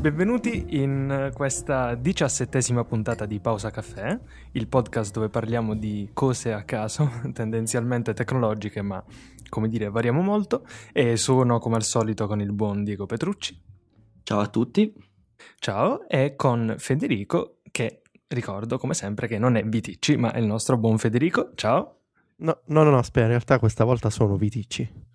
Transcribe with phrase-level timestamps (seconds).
[0.00, 4.18] Benvenuti in questa diciassettesima puntata di Pausa Caffè,
[4.52, 9.04] il podcast dove parliamo di cose a caso, tendenzialmente tecnologiche, ma
[9.50, 10.64] come dire variamo molto.
[10.94, 13.60] E sono come al solito con il buon Diego Petrucci.
[14.22, 14.90] Ciao a tutti.
[15.58, 20.46] Ciao, e con Federico, che ricordo come sempre che non è Viticci, ma è il
[20.46, 21.50] nostro buon Federico.
[21.56, 21.96] Ciao.
[22.36, 25.09] No, no, no, no, aspetta, in realtà questa volta sono Viticci.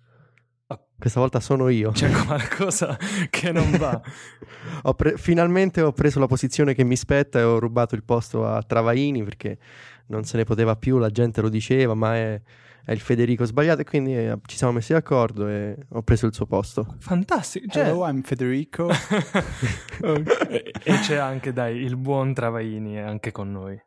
[0.98, 1.90] Questa volta sono io.
[1.90, 2.96] C'è qualcosa
[3.28, 4.00] che non va.
[4.82, 8.46] ho pre- finalmente ho preso la posizione che mi spetta e ho rubato il posto
[8.46, 9.58] a Travaini perché
[10.06, 12.40] non se ne poteva più, la gente lo diceva, ma è,
[12.84, 16.34] è il Federico sbagliato e quindi eh, ci siamo messi d'accordo e ho preso il
[16.34, 16.96] suo posto.
[16.98, 17.66] Fantastico.
[17.68, 17.88] Cioè...
[17.88, 18.88] Hello, I'm Federico.
[20.48, 23.78] e, e c'è anche, dai, il buon Travaini anche con noi.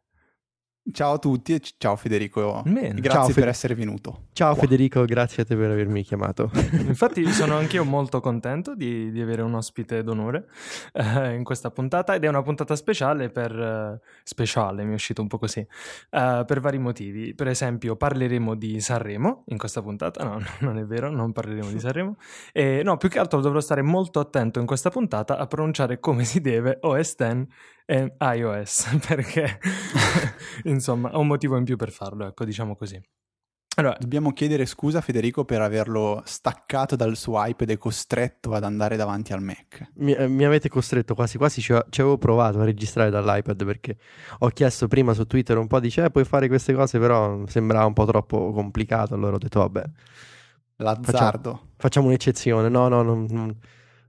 [0.92, 2.64] Ciao a tutti e ciao Federico.
[2.66, 3.00] Bene.
[3.00, 4.28] Grazie Ciao, per Fe- essere venuto.
[4.34, 4.62] Ciao Qua.
[4.64, 6.50] Federico, grazie a te per avermi chiamato.
[6.88, 10.48] Infatti sono anch'io molto contento di, di avere un ospite d'onore
[10.94, 13.52] eh, in questa puntata ed è una puntata speciale per...
[13.52, 17.36] eh, speciale, mi è uscito un po' così, eh, per vari motivi.
[17.36, 21.80] Per esempio parleremo di Sanremo in questa puntata, no, non è vero, non parleremo di
[21.80, 22.16] Sanremo.
[22.52, 26.24] E, no, più che altro dovrò stare molto attento in questa puntata a pronunciare come
[26.24, 27.46] si deve OS X
[27.90, 29.60] e iOS, perché
[30.66, 33.02] insomma ho un motivo in più per farlo, ecco, diciamo così.
[33.78, 38.64] Allora, Dobbiamo chiedere scusa a Federico per averlo staccato dal suo iPad e costretto ad
[38.64, 39.92] andare davanti al Mac.
[39.96, 43.66] Mi, eh, mi avete costretto quasi quasi, ci, ho- ci avevo provato a registrare dall'iPad
[43.66, 43.98] perché
[44.40, 47.86] ho chiesto prima su Twitter un po' di eh, puoi fare queste cose, però sembrava
[47.86, 49.84] un po' troppo complicato, allora ho detto vabbè,
[50.78, 51.70] L'azzardo.
[51.78, 52.70] facciamo un'eccezione.
[52.70, 53.56] No, no, non, non-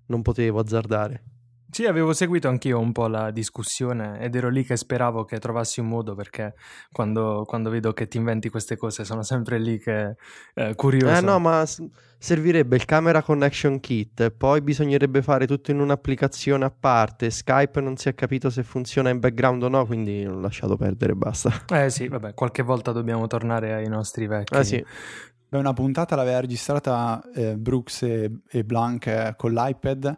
[0.06, 1.22] non potevo azzardare.
[1.70, 5.78] Sì, avevo seguito anch'io un po' la discussione ed ero lì che speravo che trovassi
[5.80, 6.54] un modo perché
[6.90, 10.16] quando, quando vedo che ti inventi queste cose sono sempre lì che
[10.54, 11.14] eh, curioso.
[11.14, 11.84] Eh no, ma s-
[12.18, 17.30] servirebbe il camera connection kit, poi bisognerebbe fare tutto in un'applicazione a parte.
[17.30, 21.12] Skype non si è capito se funziona in background o no, quindi l'ho lasciato perdere
[21.12, 21.52] e basta.
[21.68, 24.56] Eh sì, vabbè, qualche volta dobbiamo tornare ai nostri vecchi.
[24.56, 24.84] Ah sì,
[25.48, 30.16] Beh, una puntata l'aveva registrata eh, Brooks e, e Blanc eh, con l'iPad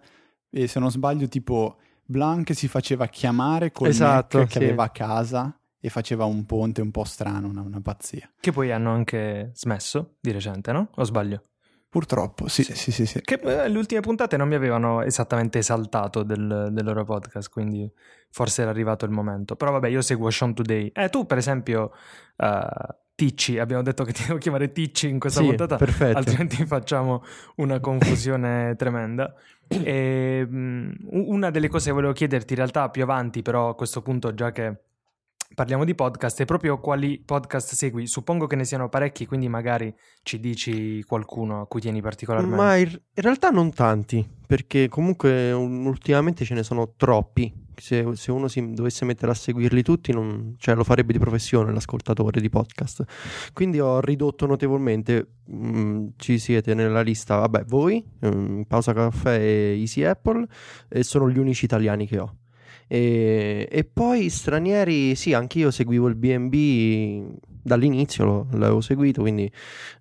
[0.52, 4.58] e se non sbaglio tipo Blanc si faceva chiamare col Esatto, Mac che sì.
[4.58, 8.30] aveva a casa e faceva un ponte un po' strano, una, una pazzia.
[8.38, 10.90] Che poi hanno anche smesso di recente, no?
[10.94, 11.42] O sbaglio?
[11.88, 12.74] Purtroppo, sì, Sì.
[12.74, 13.20] sì, sì, sì.
[13.20, 17.90] Che eh, le ultime puntate non mi avevano esattamente esaltato del, del loro podcast, quindi
[18.30, 19.56] forse era arrivato il momento.
[19.56, 20.90] Però vabbè, io seguo Sean Today.
[20.94, 21.92] Eh, tu per esempio,
[22.36, 22.66] eh,
[23.14, 26.16] Ticci, abbiamo detto che ti devo chiamare Ticci in questa sì, puntata, perfetto.
[26.16, 27.22] altrimenti facciamo
[27.56, 29.34] una confusione tremenda.
[29.84, 34.02] E, mh, una delle cose che volevo chiederti in realtà più avanti, però a questo
[34.02, 34.76] punto già che
[35.54, 38.06] parliamo di podcast, è proprio quali podcast segui.
[38.06, 42.56] Suppongo che ne siano parecchi, quindi magari ci dici qualcuno a cui tieni particolarmente.
[42.56, 47.52] Ma in, realtà non tanti, perché comunque un- ultimamente ce ne sono troppi.
[47.74, 51.72] Se, se uno si dovesse mettere a seguirli tutti, non- cioè, lo farebbe di professione
[51.72, 53.04] l'ascoltatore di podcast.
[53.52, 55.26] Quindi ho ridotto notevolmente.
[55.52, 60.46] mm, ci siete nella lista, vabbè, voi, mm, Pausa Caffè e Easy Apple,
[60.88, 62.36] e sono gli unici italiani che ho.
[62.86, 69.50] E, e poi stranieri, sì, anch'io seguivo il BB dall'inizio, lo- l'avevo seguito, quindi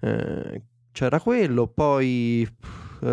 [0.01, 0.61] eh,
[0.91, 2.47] c'era quello, poi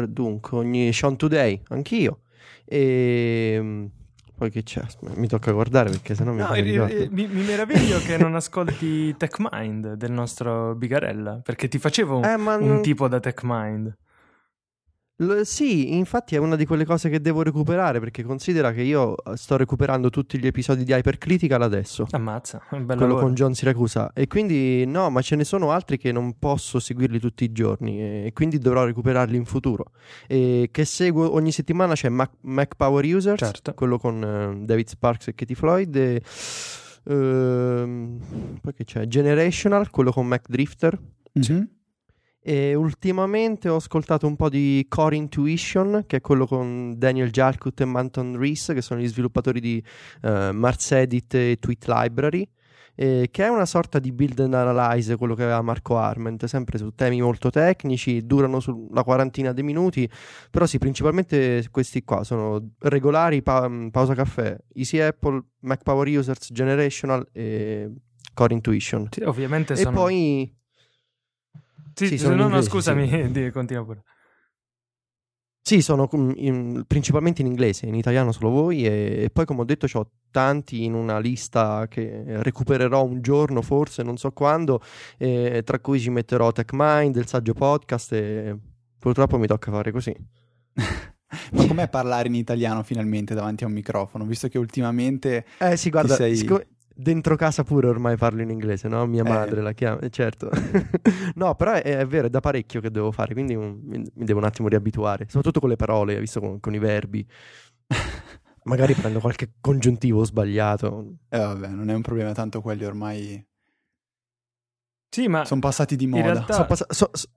[0.09, 2.21] dunque, ogni Sean Today, anch'io.
[2.65, 3.85] E mm,
[4.39, 4.81] poi che c'è?
[5.17, 9.95] Mi tocca guardare perché sennò mi No, eh, mi, mi meraviglio che non ascolti TechMind
[9.95, 13.97] del nostro Bigarella, perché ti facevo un, Eh, un non- tipo da TechMind.
[15.21, 19.17] L- sì, infatti è una di quelle cose che devo recuperare perché considera che io
[19.17, 22.07] eh, sto recuperando tutti gli episodi di Hypercritical adesso.
[22.13, 23.27] Ammazza, un bel quello lavoro.
[23.27, 27.19] con John Siracusa e quindi no ma ce ne sono altri che non posso seguirli
[27.19, 29.87] tutti i giorni e quindi dovrò recuperarli in futuro
[30.29, 33.75] e che seguo ogni settimana c'è Mac, Mac Power Users Certo.
[33.75, 36.23] quello con eh, David Sparks e Katie Floyd e
[37.07, 38.19] ehm,
[38.61, 40.97] poi che c'è Generational quello con Mac Drifter
[41.33, 41.69] Mhm.
[42.49, 47.79] E ultimamente ho ascoltato un po' di Core Intuition, che è quello con Daniel Jalkut
[47.83, 49.85] e Manton Rees, che sono gli sviluppatori di
[50.23, 52.49] eh, Mars Edit e Tweet Library,
[52.95, 56.79] eh, che è una sorta di build and analyze, quello che aveva Marco Arment, sempre
[56.79, 60.09] su temi molto tecnici, durano sulla quarantina di minuti,
[60.51, 66.49] però sì, principalmente questi qua sono regolari, pa- pausa caffè, Easy Apple, Mac Power Users,
[66.51, 67.91] Generational e
[68.33, 69.09] Core Intuition.
[69.11, 70.01] Sì, ovviamente E sono...
[70.01, 70.57] poi...
[71.99, 73.51] Sì, sì, sono no, in no, inglese, scusami, sì.
[73.51, 74.03] continua pure.
[75.61, 79.65] Sì, sono in- principalmente in inglese, in italiano solo voi e, e poi come ho
[79.65, 84.81] detto ho tanti in una lista che recupererò un giorno forse, non so quando,
[85.19, 88.57] e tra cui ci metterò TechMind, il saggio podcast e
[88.99, 90.15] purtroppo mi tocca fare così.
[91.53, 94.25] Ma com'è parlare in italiano finalmente davanti a un microfono?
[94.25, 95.45] Visto che ultimamente...
[95.59, 96.35] Eh sì, guarda, sei...
[96.35, 96.67] siccome
[97.01, 99.07] dentro casa pure ormai parlo in inglese, no?
[99.07, 99.29] Mia Eh.
[99.29, 100.51] madre la chiama, eh, certo.
[101.37, 104.25] no, però è, è vero, è da parecchio che devo fare, quindi um, mi, mi
[104.25, 107.25] devo un attimo riabituare, soprattutto con le parole, visto con, con i verbi.
[108.65, 111.15] Magari prendo qualche congiuntivo sbagliato.
[111.29, 113.43] Eh vabbè, non è un problema, tanto quelli ormai
[115.09, 116.33] Sì, ma sono passati di in moda.
[116.33, 117.29] realtà Sono, passa- so- so-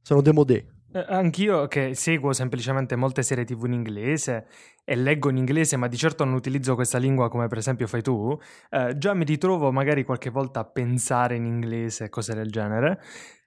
[0.00, 0.73] sono demodé.
[0.94, 4.46] Eh, anch'io che seguo semplicemente molte serie TV in inglese
[4.84, 8.00] e leggo in inglese, ma di certo non utilizzo questa lingua come per esempio fai
[8.00, 8.38] tu,
[8.70, 13.00] eh, già mi ritrovo magari qualche volta a pensare in inglese, cose del genere.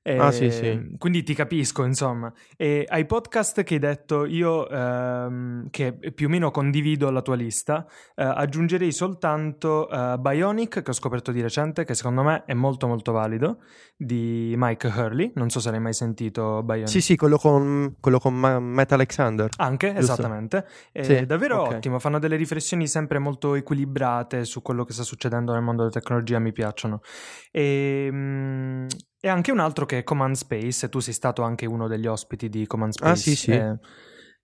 [0.07, 0.95] E- Ah, sì, sì.
[0.97, 2.31] Quindi ti capisco, insomma.
[2.55, 7.35] E ai podcast che hai detto, io ehm, che più o meno condivido la tua
[7.35, 12.53] lista, eh, aggiungerei soltanto eh, Bionic, che ho scoperto di recente, che secondo me è
[12.53, 13.57] molto molto valido,
[13.97, 15.33] di Mike Hurley.
[15.35, 16.87] Non so se l'hai mai sentito, Bionic.
[16.87, 19.49] Sì, sì, quello con, quello con Ma- Matt Alexander.
[19.57, 20.13] Anche, Giusto.
[20.13, 20.65] esattamente.
[20.93, 21.73] È Sì, davvero ok.
[21.73, 25.93] ottimo, fanno delle riflessioni sempre molto equilibrate su quello che sta succedendo nel mondo della
[25.93, 27.01] tecnologia, mi piacciono.
[27.51, 28.85] E, mm,
[29.27, 32.07] e anche un altro che è Command Space, e tu sei stato anche uno degli
[32.07, 33.11] ospiti di Command Space.
[33.11, 33.51] Ah, sì, sì.
[33.51, 33.77] eh,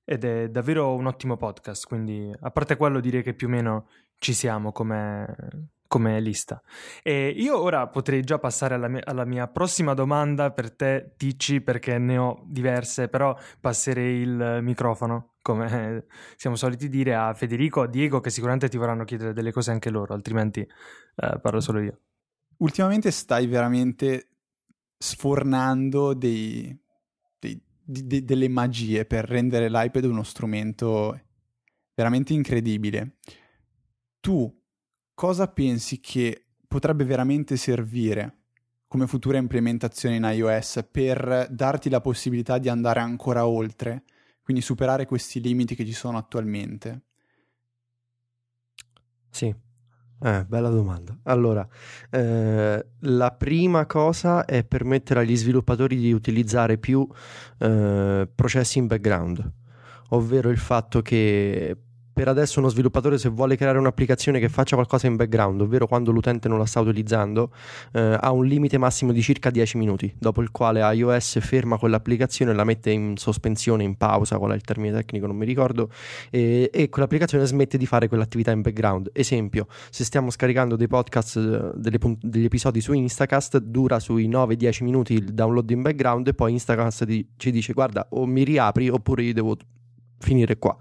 [0.04, 3.88] ed è davvero un ottimo podcast, quindi a parte quello direi che più o meno
[4.18, 6.62] ci siamo come, come lista.
[7.02, 11.62] E io ora potrei già passare alla mia, alla mia prossima domanda per te, Ticci,
[11.62, 16.06] perché ne ho diverse, però passerei il microfono, come
[16.36, 19.90] siamo soliti dire, a Federico, a Diego, che sicuramente ti vorranno chiedere delle cose anche
[19.90, 22.00] loro, altrimenti eh, parlo solo io.
[22.58, 24.28] Ultimamente stai veramente
[25.04, 26.74] sfornando dei,
[27.38, 31.20] dei- di- delle magie per rendere l'iPad uno strumento
[31.94, 33.18] veramente incredibile.
[34.22, 34.62] Tu
[35.14, 38.38] cosa pensi che potrebbe veramente servire
[38.88, 44.04] come futura implementazione in iOS per darti la possibilità di andare ancora oltre,
[44.42, 47.02] quindi superare questi limiti che ci sono attualmente?
[49.30, 49.54] Sì,
[50.24, 51.18] eh, bella domanda.
[51.24, 51.68] Allora,
[52.10, 57.06] eh, la prima cosa è permettere agli sviluppatori di utilizzare più
[57.60, 59.52] eh, processi in background,
[60.10, 61.76] ovvero il fatto che
[62.14, 66.12] per adesso uno sviluppatore se vuole creare un'applicazione che faccia qualcosa in background, ovvero quando
[66.12, 67.52] l'utente non la sta utilizzando,
[67.92, 72.52] eh, ha un limite massimo di circa 10 minuti, dopo il quale iOS ferma quell'applicazione
[72.52, 75.90] e la mette in sospensione, in pausa, qual è il termine tecnico, non mi ricordo,
[76.30, 79.10] e, e quell'applicazione smette di fare quell'attività in background.
[79.12, 84.84] Esempio, se stiamo scaricando dei podcast, eh, delle degli episodi su Instacast, dura sui 9-10
[84.84, 87.06] minuti il download in background e poi Instacast
[87.38, 89.58] ci dice guarda o mi riapri oppure io devo
[90.24, 90.76] finire qua.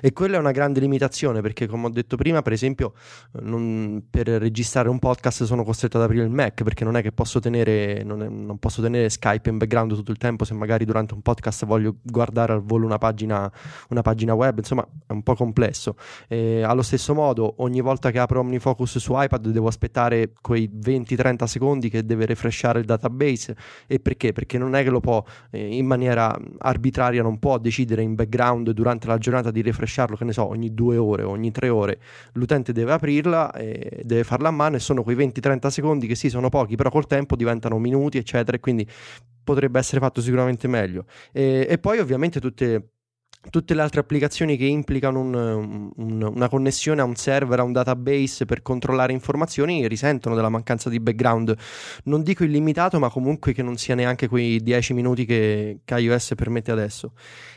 [0.00, 2.92] E quella è una grande limitazione perché come ho detto prima, per esempio,
[3.40, 7.12] non- per registrare un podcast sono costretto ad aprire il Mac perché non è che
[7.12, 10.84] posso tenere, non, è- non posso tenere Skype in background tutto il tempo se magari
[10.84, 13.50] durante un podcast voglio guardare al volo una pagina,
[13.90, 15.96] una pagina web, insomma è un po' complesso.
[16.28, 21.44] E allo stesso modo, ogni volta che apro OmniFocus su iPad devo aspettare quei 20-30
[21.44, 23.56] secondi che deve refreshare il database.
[23.86, 24.32] E perché?
[24.32, 28.70] Perché non è che lo può eh, in maniera arbitraria, non può decidere in background
[28.80, 32.00] durante la giornata di refresharlo, che ne so, ogni due ore ogni tre ore.
[32.32, 36.30] L'utente deve aprirla e deve farla a mano e sono quei 20-30 secondi che sì,
[36.30, 38.88] sono pochi, però col tempo diventano minuti, eccetera, e quindi
[39.44, 41.04] potrebbe essere fatto sicuramente meglio.
[41.30, 42.92] E, e poi ovviamente tutte
[43.48, 47.72] tutte le altre applicazioni che implicano un- un- una connessione a un server, a un
[47.72, 51.56] database per controllare informazioni risentono della mancanza di background.
[52.04, 56.34] Non dico illimitato, ma comunque che non sia neanche quei 10 minuti che, che iOS
[56.36, 57.12] permette adesso.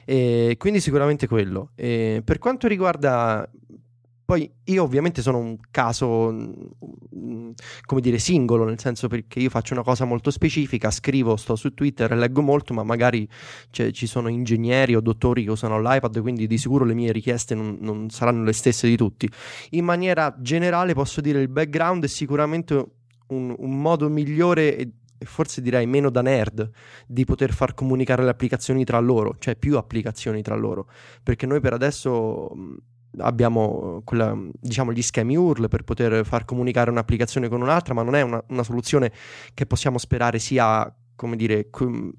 [0.05, 1.71] E quindi sicuramente quello.
[1.75, 3.49] E per quanto riguarda
[4.25, 7.51] poi io ovviamente sono un caso, mm,
[7.85, 11.73] come dire, singolo, nel senso perché io faccio una cosa molto specifica, scrivo, sto su
[11.73, 13.27] Twitter, leggo molto, ma magari
[13.69, 17.53] cioè, ci sono ingegneri o dottori che usano l'iPad, quindi di sicuro le mie richieste
[17.53, 19.29] non, non saranno le stesse di tutti.
[19.71, 22.73] In maniera generale posso dire il background è sicuramente
[23.27, 24.91] un, un modo migliore e
[25.25, 26.69] forse direi meno da nerd
[27.07, 30.87] di poter far comunicare le applicazioni tra loro, cioè più applicazioni tra loro,
[31.21, 32.75] perché noi per adesso mh,
[33.17, 38.15] abbiamo quella, diciamo gli schemi URL per poter far comunicare un'applicazione con un'altra, ma non
[38.15, 39.11] è una, una soluzione
[39.53, 40.93] che possiamo sperare sia
[41.23, 41.69] come dire,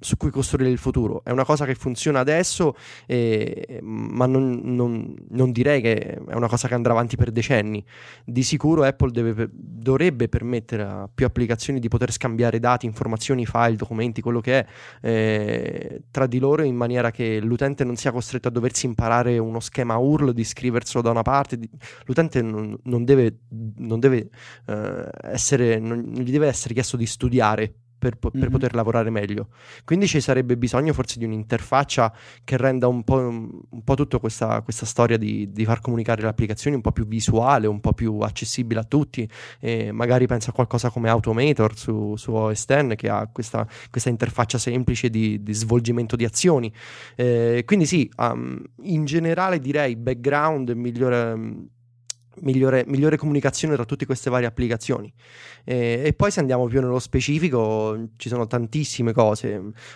[0.00, 1.22] su cui costruire il futuro.
[1.22, 2.74] È una cosa che funziona adesso,
[3.06, 7.84] eh, ma non, non- non direi che è una cosa che andrà avanti per decenni.
[8.24, 13.76] Di sicuro Apple deve- dovrebbe permettere a più applicazioni di poter scambiare dati, informazioni, file,
[13.76, 14.66] documenti, quello che è,
[15.02, 19.60] eh, tra di loro in maniera che l'utente non sia costretto a doversi imparare uno
[19.60, 21.58] schema URL, di scriverselo da una parte.
[22.06, 24.30] L'utente non, non deve, deve,
[24.66, 28.50] eh, essere, non gli deve essere chiesto di studiare per, per Mhm.
[28.50, 29.48] poter lavorare meglio.
[29.84, 32.12] Quindi ci sarebbe bisogno forse di un'interfaccia
[32.44, 36.28] che renda un po', un po' tutta questa, questa storia di, di far comunicare le
[36.28, 39.28] applicazioni un po' più visuale, un po' più accessibile a tutti.
[39.60, 44.10] E magari penso a qualcosa come Automator su, su OS X che ha questa, questa
[44.10, 46.72] interfaccia semplice di, di svolgimento di azioni.
[47.16, 51.38] Eh, quindi sì, um, in generale direi background, migliore,
[52.40, 55.12] migliore, migliore comunicazione tra tutte queste varie applicazioni.
[55.64, 59.54] Eh, e poi se andiamo più nello specifico, ci sono tantissime cose.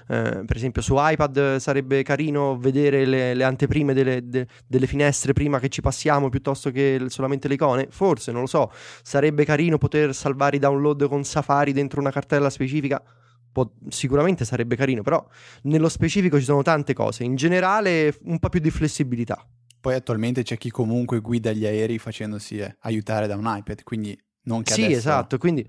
[0.08, 5.32] Eh, per esempio su iPad sarebbe carino vedere le, le anteprime delle, de- delle finestre
[5.32, 7.86] prima che ci passiamo piuttosto che solamente le icone.
[7.90, 8.70] Forse, non lo so.
[9.02, 13.02] Sarebbe carino poter salvare i download con Safari dentro una cartella specifica.
[13.50, 15.26] Po- sicuramente sarebbe carino, però
[15.62, 17.24] nello specifico ci sono tante cose.
[17.24, 19.44] In generale, un po' più di flessibilità.
[19.88, 24.14] Poi attualmente c'è chi comunque guida gli aerei facendosi eh, aiutare da un iPad, quindi
[24.42, 24.98] non che Sì, adesso...
[24.98, 25.66] esatto, quindi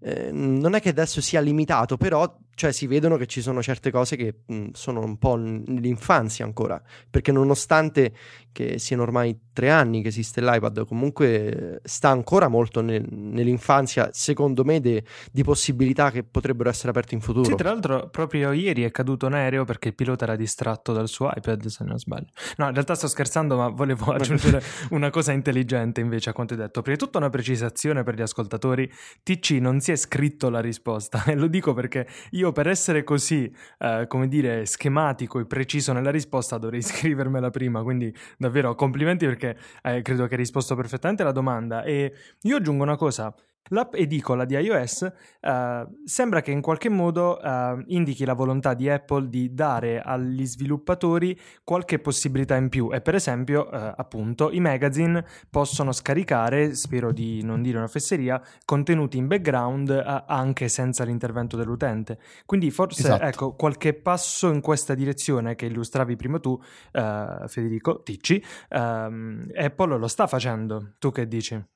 [0.00, 3.90] eh, non è che adesso sia limitato, però cioè, si vedono che ci sono certe
[3.90, 6.80] cose che mh, sono un po' nell'infanzia ancora,
[7.10, 8.12] perché nonostante
[8.52, 14.10] che siano ormai tre anni che esiste l'iPad, comunque eh, sta ancora molto nel- nell'infanzia,
[14.12, 17.44] secondo me, de- di possibilità che potrebbero essere aperte in futuro.
[17.44, 21.08] Sì, tra l'altro proprio ieri è caduto un aereo perché il pilota era distratto dal
[21.08, 22.28] suo iPad, se non sbaglio.
[22.56, 26.60] No, in realtà sto scherzando, ma volevo aggiungere una cosa intelligente invece a quanto hai
[26.60, 26.80] detto.
[26.80, 28.90] Prima di tutto una precisazione per gli ascoltatori.
[29.24, 33.52] TC non si è scritto la risposta e lo dico perché io per essere così,
[33.78, 39.56] eh, come dire, schematico e preciso nella risposta dovrei scrivermela prima, quindi davvero complimenti perché
[39.82, 43.34] eh, credo che hai risposto perfettamente alla domanda e io aggiungo una cosa.
[43.68, 48.90] L'app edicola di iOS eh, sembra che in qualche modo eh, indichi la volontà di
[48.90, 54.60] Apple di dare agli sviluppatori qualche possibilità in più e per esempio eh, appunto i
[54.60, 61.04] magazine possono scaricare, spero di non dire una fesseria, contenuti in background eh, anche senza
[61.04, 62.18] l'intervento dell'utente.
[62.44, 63.22] Quindi forse Esatto.
[63.24, 66.60] ecco qualche passo in questa direzione che illustravi prima tu,
[66.92, 70.92] eh, Federico Ticci, ehm, Apple lo sta facendo.
[70.98, 71.72] Tu che dici?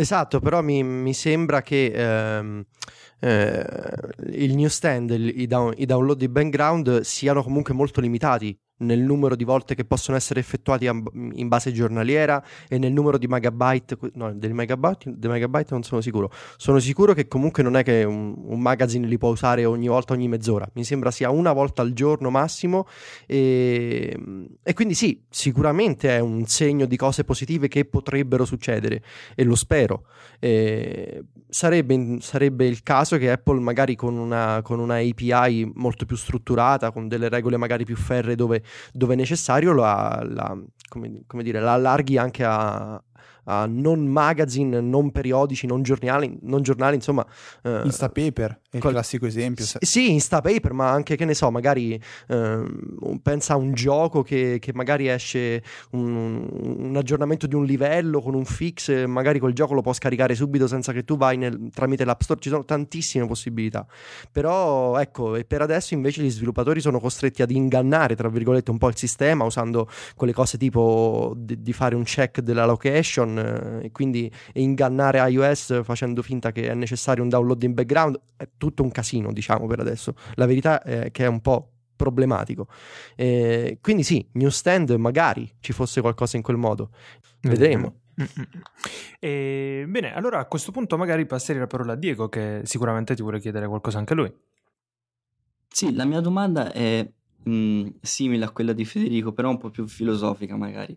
[0.00, 2.64] Esatto, però mi, mi sembra che ehm,
[3.18, 3.64] eh,
[4.28, 9.44] il newsstand, i, down- i download di background siano comunque molto limitati nel numero di
[9.44, 14.52] volte che possono essere effettuati in base giornaliera e nel numero di megabyte, no, dei
[14.52, 16.30] megabyte, dei megabyte non sono sicuro.
[16.56, 20.12] Sono sicuro che comunque non è che un, un magazine li può usare ogni volta,
[20.12, 20.68] ogni mezz'ora.
[20.74, 22.86] Mi sembra sia una volta al giorno massimo
[23.26, 24.16] e,
[24.62, 29.02] e quindi sì, sicuramente è un segno di cose positive che potrebbero succedere
[29.34, 30.04] e lo spero.
[30.38, 36.16] Eh, sarebbe, sarebbe il caso che Apple magari con una, con una API molto più
[36.16, 40.58] strutturata, con delle regole magari più ferre dove, dove è necessario, la, la-
[40.88, 43.02] come, come dire, la allarghi anche a,
[43.44, 47.26] a non magazine, non periodici, non giornali, non giornali insomma.
[47.62, 49.64] eh, Instapaper il qual- classico esempio.
[49.64, 51.98] S- Sì, Instapaper, ma anche che ne so, magari
[52.28, 56.46] un- pensa a un gioco che, che magari esce un,
[56.78, 60.66] un aggiornamento di un livello con un fix, magari quel gioco lo può scaricare subito
[60.66, 62.40] senza che tu vai nel- tramite l'App Store.
[62.40, 63.86] Ci sono tantissime possibilità.
[64.30, 68.78] Però ecco, e per adesso invece gli sviluppatori sono costretti ad ingannare, tra virgolette, un
[68.78, 73.38] po' il sistema usando quelle cose tipo di, di fare un check della location
[73.80, 78.20] eh, e quindi ingannare iOS facendo finta che è necessario un download in background.
[78.36, 80.14] È tutto un casino, diciamo, per adesso.
[80.34, 82.68] La verità è che è un po' problematico.
[83.16, 86.90] Eh, quindi sì, newsstand magari ci fosse qualcosa in quel modo.
[87.40, 88.00] Vedremo.
[89.20, 93.22] E, bene, allora a questo punto magari passerei la parola a Diego che sicuramente ti
[93.22, 94.32] vuole chiedere qualcosa anche lui.
[95.68, 97.08] Sì, la mia domanda è
[97.44, 100.96] mh, simile a quella di Federico, però un po' più filosofica magari.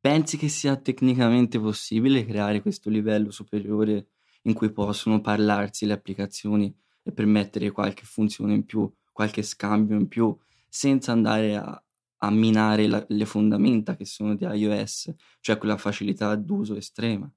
[0.00, 4.06] Pensi che sia tecnicamente possibile creare questo livello superiore
[4.42, 10.08] in cui possono parlarsi le applicazioni e permettere qualche funzione in più, qualche scambio in
[10.08, 10.36] più,
[10.68, 11.82] senza andare a,
[12.18, 17.30] a minare la- le fondamenta che sono di iOS, cioè quella facilità d'uso estrema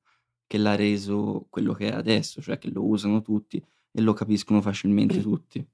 [0.47, 4.61] che l'ha reso quello che è adesso, cioè che lo usano tutti e lo capiscono
[4.61, 5.65] facilmente tutti.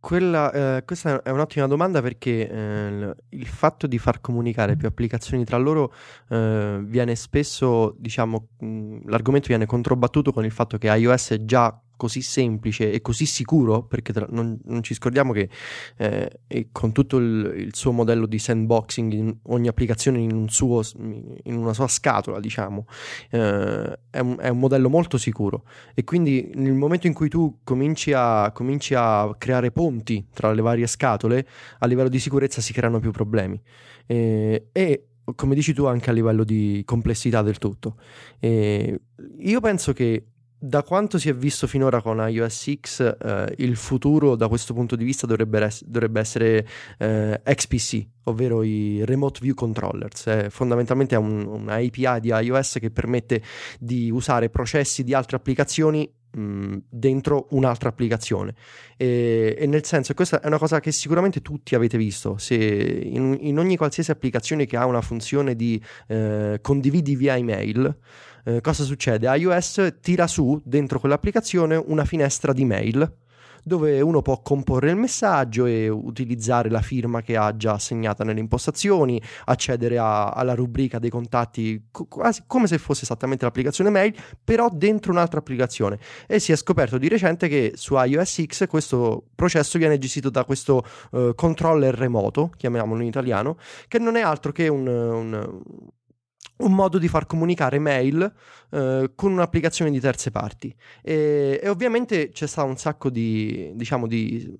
[0.00, 5.44] Quella, eh, questa è un'ottima domanda perché eh, il- fatto di far comunicare più applicazioni
[5.44, 5.92] tra loro
[6.30, 12.22] eh, viene spesso, diciamo, mh, l'argomento viene controbattuto con il fatto che iOS già così
[12.22, 15.50] semplice e così sicuro, perché tra- non, non ci scordiamo che
[15.98, 20.80] eh, con tutto il, il suo modello di sandboxing, in ogni applicazione in, un suo,
[20.96, 22.86] in una sua scatola, diciamo,
[23.32, 25.64] eh, è, un, è un modello molto sicuro
[25.94, 30.62] e quindi nel momento in cui tu cominci a, cominci a creare ponti tra le
[30.62, 31.46] varie scatole,
[31.80, 33.60] a livello di sicurezza si creano più problemi.
[34.06, 35.04] Eh, e
[35.34, 37.98] come dici tu, anche a livello di complessità del tutto.
[38.40, 40.24] Io penso che
[40.62, 44.94] da quanto si è visto finora con iOS X, eh, il futuro da questo punto
[44.94, 46.66] di vista dovrebbe, ess- dovrebbe essere
[46.98, 50.26] eh, XPC, ovvero i Remote View Controllers.
[50.26, 53.42] È fondamentalmente un, una API di iOS che permette
[53.78, 58.54] di usare processi di altre applicazioni mh, dentro un'altra applicazione.
[58.98, 62.36] E, e, nel senso, questa è una cosa che sicuramente tutti avete visto.
[62.36, 67.96] Se in, in ogni qualsiasi applicazione che ha una funzione di eh, condividi via email,
[68.44, 69.26] eh, cosa succede?
[69.36, 73.18] iOS tira su dentro quell'applicazione una finestra di mail
[73.62, 78.40] dove uno può comporre il messaggio e utilizzare la firma che ha già assegnata nelle
[78.40, 84.68] impostazioni, accedere a, alla rubrica dei contatti quasi come se fosse esattamente l'applicazione mail, però
[84.72, 85.98] dentro un'altra applicazione.
[86.26, 90.44] E si è scoperto di recente che su iOS X questo processo viene gestito da
[90.44, 93.56] questo uh, controller remoto, chiamiamolo in italiano,
[93.88, 95.60] che non è altro che un, un
[96.60, 98.32] un modo di far comunicare mail
[98.70, 100.74] eh, con un'applicazione di terze parti.
[101.02, 104.56] E, e, ovviamente c'è stato un sacco di, diciamo, di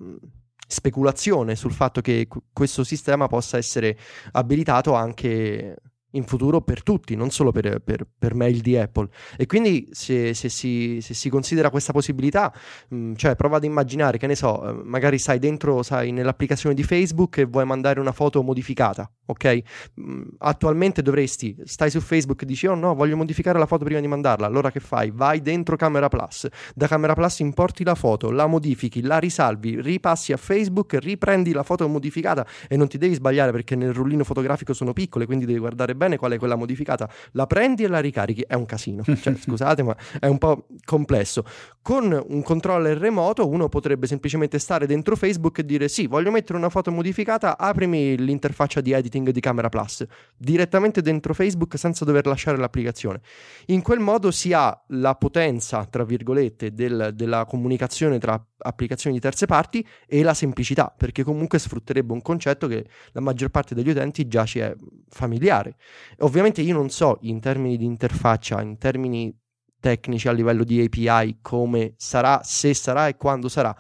[0.66, 3.96] speculazione sul fatto che questo sistema possa essere
[4.32, 5.76] abilitato anche
[6.12, 9.08] in futuro per tutti, non solo per, per, per mail di Apple.
[9.36, 12.52] E quindi se, se, si, se si, considera questa possibilità,
[12.88, 16.74] mh, mm, cioè prova ad immaginare che ne so, eh, magari stai dentro, sai, nell'applicazione
[16.74, 19.60] di Facebook e vuoi mandare una foto modificata, ok?
[19.94, 23.84] Mh, mm, attualmente dovresti, stai su Facebook e dici oh no, voglio modificare la foto
[23.84, 25.10] prima di mandarla, allora che fai?
[25.10, 30.32] Vai dentro Camera Plus, da Camera Plus importi la foto, la modifichi, la risalvi, ripassi
[30.32, 34.72] a Facebook, riprendi la foto modificata e non ti devi sbagliare perché nel rullino fotografico
[34.72, 38.42] sono piccole, quindi devi guardare bene qual è quella modificata, la prendi e la ricarichi,
[38.46, 39.02] è un casino.
[39.04, 41.44] Cioè, scusate, ma è un po' complesso.
[41.82, 46.56] Con un controller remoto uno potrebbe semplicemente stare dentro Facebook e dire sì, voglio mettere
[46.56, 52.24] una foto modificata, aprimi l'interfaccia di editing di Camera Plus direttamente dentro Facebook senza dover
[52.24, 53.20] lasciare l'applicazione.
[53.66, 59.22] In quel modo si ha la potenza, tra virgolette, del, della comunicazione tra applicazioni di
[59.22, 63.90] terze parti e la semplicità, perché comunque sfrutterebbe un concetto che la maggior parte degli
[63.90, 64.74] utenti già ci è
[65.08, 65.76] familiare.
[66.18, 69.34] Ovviamente io non so in termini di interfaccia, in termini
[69.80, 73.74] tecnici a livello di API come sarà, se sarà e quando sarà.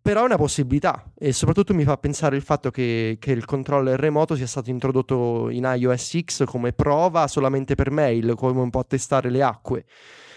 [0.00, 3.98] Però è una possibilità e soprattutto mi fa pensare il fatto che, che, il controller
[3.98, 8.84] remoto sia stato introdotto in iOS X come prova solamente per mail, come un po'
[8.86, 9.84] testare le acque.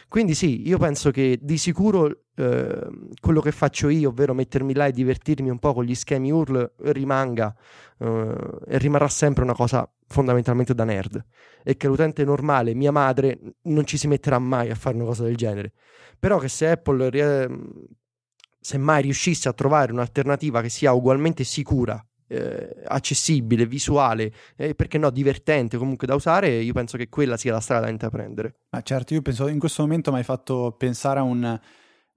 [0.09, 2.87] Quindi sì, io penso che di sicuro eh,
[3.21, 6.73] quello che faccio io, ovvero mettermi là e divertirmi un po' con gli schemi URL,
[6.87, 7.55] rimanga
[7.97, 8.35] eh,
[8.67, 11.23] e rimarrà sempre una cosa fondamentalmente da nerd.
[11.63, 15.23] E che l'utente normale, mia madre, non ci si metterà mai a fare una cosa
[15.23, 15.73] del genere.
[16.19, 17.09] Però che se Apple
[18.59, 24.75] se mai riuscisse a trovare un'alternativa che sia ugualmente sicura eh, accessibile, visuale e eh,
[24.75, 28.55] perché no divertente comunque da usare, io penso che quella sia la strada da intraprendere.
[28.69, 31.59] Ma certo, io penso in questo momento mi hai fatto pensare a un,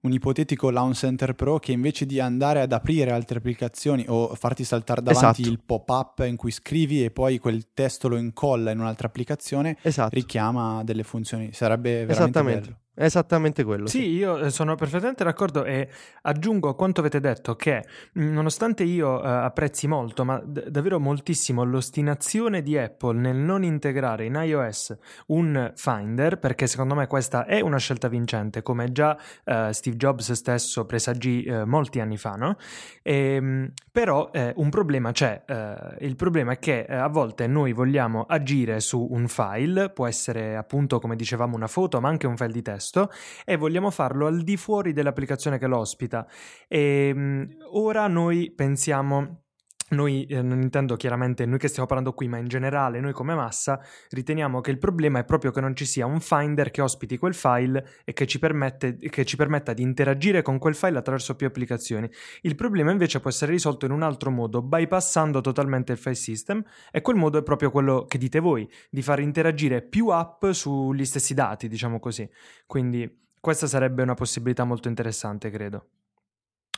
[0.05, 4.63] un ipotetico Launch Center Pro che invece di andare ad aprire altre applicazioni o farti
[4.63, 5.49] saltare davanti esatto.
[5.49, 10.13] il pop-up in cui scrivi e poi quel testo lo incolla in un'altra applicazione, esatto.
[10.13, 11.49] richiama delle funzioni.
[11.51, 12.77] Sarebbe veramente bello.
[12.95, 13.87] È esattamente quello.
[13.87, 15.89] Sì, sì, io eh, sono perfettamente d'accordo e
[16.21, 17.85] aggiungo a quanto avete detto che
[18.17, 23.65] mm, nonostante io uh, apprezzi molto, ma d- davvero moltissimo, l'ostinazione di Apple nel non
[23.65, 24.95] integrare in iOS
[25.27, 30.31] un Finder, perché secondo me questa è una scelta vincente, come già uh, Steve Jobs
[30.31, 32.55] stesso presagì uh, molti anni fa, no?
[33.03, 35.43] E, ehm, però eh, un problema c'è.
[35.99, 40.99] il problema è che a volte noi vogliamo agire su un file, può essere appunto,
[40.99, 43.09] come dicevamo, una foto, ma anche un file di testo testo
[43.43, 46.27] e vogliamo farlo al di fuori dell'applicazione che lo ospita.
[46.67, 49.44] E um, ora noi pensiamo
[49.95, 53.33] noi, eh, non intendo chiaramente noi che stiamo parlando qui, ma in generale noi come
[53.33, 53.79] massa
[54.09, 57.33] riteniamo che il problema è proprio che non ci sia un finder che ospiti quel
[57.33, 61.47] file e che ci, permette, che ci permetta di interagire con quel file attraverso più
[61.47, 62.09] applicazioni.
[62.41, 66.63] Il problema invece può essere risolto in un altro modo, bypassando totalmente il file system
[66.91, 71.05] e quel modo è proprio quello che dite voi, di far interagire più app sugli
[71.05, 72.29] stessi dati, diciamo così.
[72.65, 75.89] Quindi questa sarebbe una possibilità molto interessante, credo,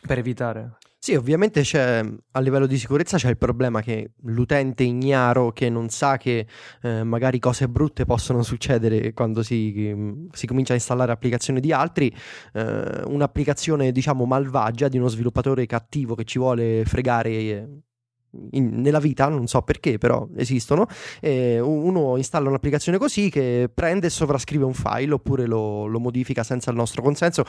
[0.06, 0.78] per evitare.
[1.00, 5.90] Sì, ovviamente c'è a livello di sicurezza c'è il problema che l'utente ignaro che non
[5.90, 6.46] sa che
[6.82, 9.96] eh, magari cose brutte possono succedere quando si,
[10.32, 12.14] si comincia a installare applicazioni di altri,
[12.54, 17.86] eh, un'applicazione diciamo malvagia di uno sviluppatore cattivo che ci vuole fregare
[18.52, 20.88] in, nella vita, non so perché, però esistono.
[21.20, 26.44] E uno installa un'applicazione così che prende e sovrascrive un file oppure lo, lo, modifica
[26.44, 27.44] senza il nostro consenso.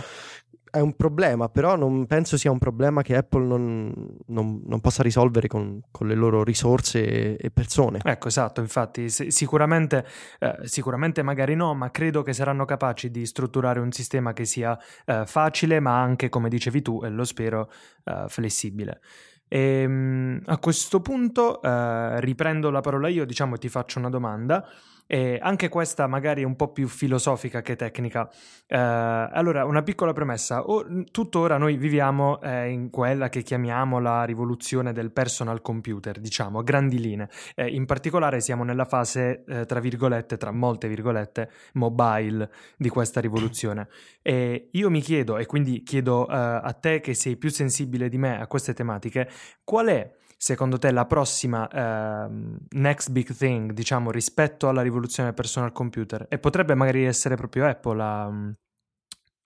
[0.79, 3.93] È un problema, però non penso sia un problema che Apple non,
[4.27, 7.99] non, non possa risolvere con, con, le loro risorse e, persone.
[8.03, 10.07] Ecco, esatto, infatti sicuramente,
[10.39, 14.79] eh, sicuramente magari no, ma credo che saranno capaci di strutturare un sistema che sia
[15.05, 17.71] eh, facile, ma anche, come dicevi tu, e lo spero,
[18.05, 19.01] eh, flessibile.
[19.49, 24.11] E, ehm, a questo punto eh, riprendo la parola io, diciamo, e ti faccio una
[24.11, 24.65] domanda.
[25.11, 28.31] E anche questa magari è un po' più filosofica che tecnica.
[28.67, 30.67] Eh, allora, una piccola premessa.
[30.67, 36.59] O, tuttora noi viviamo eh, in quella che chiamiamo la rivoluzione del personal computer, diciamo,
[36.59, 37.31] a grandi linee.
[37.55, 43.21] Eh, in particolare siamo nella fase, eh, tra virgolette, tra molte virgolette, mobile di questa
[43.21, 43.89] rivoluzione.
[44.21, 48.19] E io mi chiedo, e quindi chiedo eh, a te che sei più sensibile di
[48.19, 49.27] me a queste tematiche,
[49.65, 55.73] qual è secondo te la prossima uh, next big thing, diciamo, rispetto alla rivoluzione personal
[55.73, 56.27] computer?
[56.31, 58.31] E potrebbe magari essere proprio Apple a,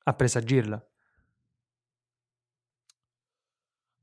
[0.04, 0.86] a presagirla.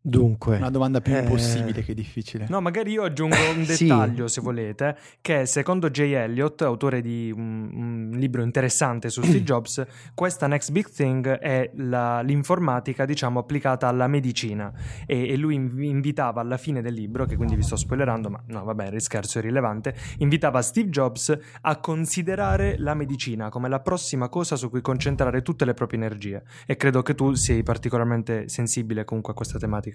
[0.02, 1.20] Dunque, una domanda più eh...
[1.20, 2.46] impossibile che difficile.
[2.48, 4.36] No, magari io aggiungo un dettaglio, sì.
[4.36, 9.86] se volete, che secondo Jay Elliott, autore di un, un libro interessante su Steve Jobs,
[10.14, 14.72] questa next big thing è la, l'informatica, diciamo, applicata alla medicina.
[15.06, 18.64] E, e, lui invitava alla fine del libro, che quindi vi sto spoilerando, ma no,
[18.64, 24.30] vabbè, il scherzo è rilevante, invitava Steve Jobs a considerare la medicina come la prossima
[24.30, 26.42] cosa su cui concentrare tutte le proprie energie.
[26.66, 29.89] E credo che tu sei particolarmente sensibile comunque a questa tematica.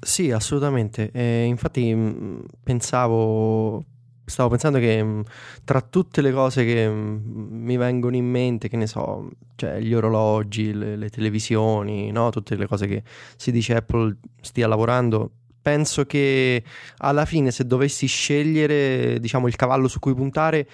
[0.00, 1.10] Sì, assolutamente.
[1.12, 3.84] E infatti mh, pensavo,
[4.24, 5.24] stavo pensando che mh,
[5.64, 9.94] tra tutte le cose che mh, mi vengono in mente, che ne so, cioè gli
[9.94, 12.30] orologi, le, le televisioni, no?
[12.30, 13.02] tutte le cose che
[13.36, 15.30] si dice Apple stia lavorando,
[15.62, 16.62] penso che
[16.98, 20.68] alla fine se dovessi scegliere, diciamo, il cavallo su cui puntare,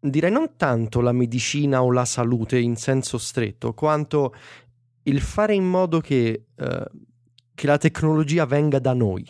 [0.00, 4.34] direi non tanto la medicina o la salute in senso stretto, quanto
[5.04, 6.46] il fare in modo che...
[6.56, 7.08] Uh,
[7.60, 9.22] che la tecnologia venga da noi.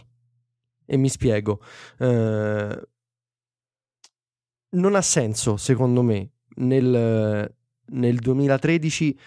[0.87, 1.61] E mi spiego.
[1.99, 2.89] Eh,
[4.71, 7.53] non ha senso, secondo me, nel,
[7.87, 9.19] nel 2013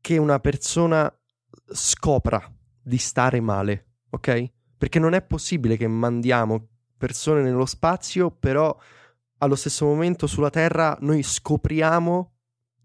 [0.00, 1.14] che una persona
[1.66, 2.42] scopra
[2.80, 4.50] di stare male, ok?
[4.78, 6.66] Perché non è possibile che mandiamo
[6.96, 8.74] persone nello spazio, però
[9.36, 12.36] allo stesso momento sulla Terra noi scopriamo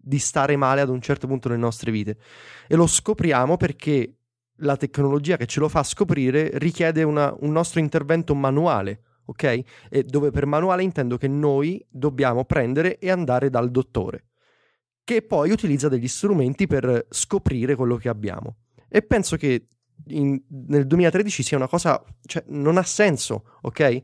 [0.06, 2.16] di stare male ad un certo punto nelle nostre vite.
[2.68, 4.18] E lo scopriamo perché
[4.60, 9.62] la tecnologia che ce lo fa scoprire richiede una, un nostro intervento manuale, ok?
[9.90, 14.26] E dove per manuale intendo che noi dobbiamo prendere e andare dal dottore,
[15.02, 18.58] che poi utilizza degli strumenti per scoprire quello che abbiamo.
[18.88, 19.70] E penso che
[20.10, 24.02] in, nel 2013 sia una cosa, cioè non ha senso, ok?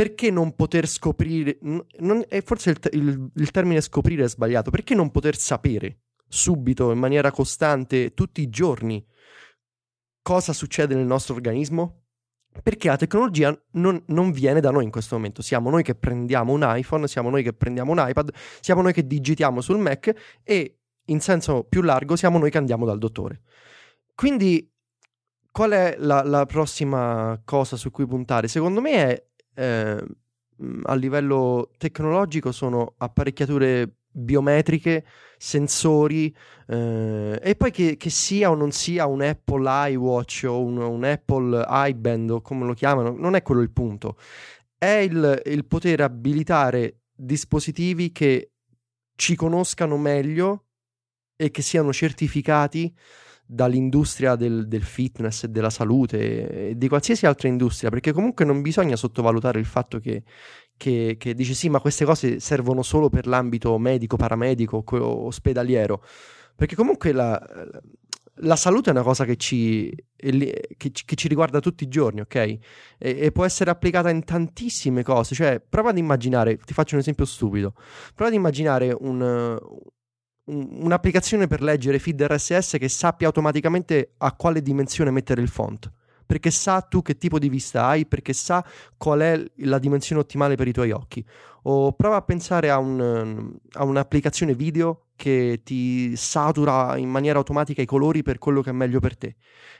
[0.00, 5.10] Perché non poter scoprire, non, forse il, il, il termine scoprire è sbagliato, perché non
[5.10, 9.06] poter sapere subito, in maniera costante, tutti i giorni,
[10.22, 12.04] cosa succede nel nostro organismo?
[12.62, 15.42] Perché la tecnologia non, non, viene da noi in questo momento.
[15.42, 19.06] Siamo noi che prendiamo un iPhone, siamo noi che prendiamo un iPad, siamo noi che
[19.06, 23.42] digitiamo sul Mac e in senso più largo siamo noi che andiamo dal dottore.
[24.14, 24.66] Quindi
[25.50, 28.48] qual è la, la prossima cosa su cui puntare?
[28.48, 29.28] Secondo me è
[29.60, 30.04] eh,
[30.84, 35.04] a livello tecnologico sono apparecchiature biometriche,
[35.36, 36.34] sensori
[36.66, 41.04] eh, e poi che, che, sia o non sia un Apple iWatch o un, un,
[41.04, 44.16] Apple iBand o come lo chiamano, non è quello il punto.
[44.76, 48.52] È il, il poter abilitare dispositivi che
[49.14, 50.64] ci conoscano meglio
[51.36, 52.92] e che siano certificati
[53.52, 58.62] dall'industria del, del, fitness e della salute e di qualsiasi altra industria, perché comunque non
[58.62, 60.22] bisogna sottovalutare il fatto che,
[60.76, 66.04] che, che dice sì, ma queste cose servono solo per l'ambito medico, paramedico ospedaliero.
[66.54, 67.42] Perché comunque la,
[68.34, 72.34] la salute è una cosa che ci, che, che ci, riguarda tutti i giorni, ok?
[72.36, 72.58] E,
[72.98, 75.34] e, può essere applicata in tantissime cose.
[75.34, 77.74] Cioè, prova ad immaginare, ti faccio un esempio stupido,
[78.14, 79.58] prova ad immaginare un,
[80.50, 85.90] un'applicazione per leggere feed RSS che sappia automaticamente a quale dimensione mettere il font
[86.30, 88.64] perché sa tu che tipo di vista hai, perché sa
[88.96, 91.26] qual è la dimensione ottimale per i tuoi occhi.
[91.62, 97.82] O prova a pensare a, un, a un'applicazione video che ti satura in maniera automatica
[97.82, 99.34] i colori per quello che è meglio per te.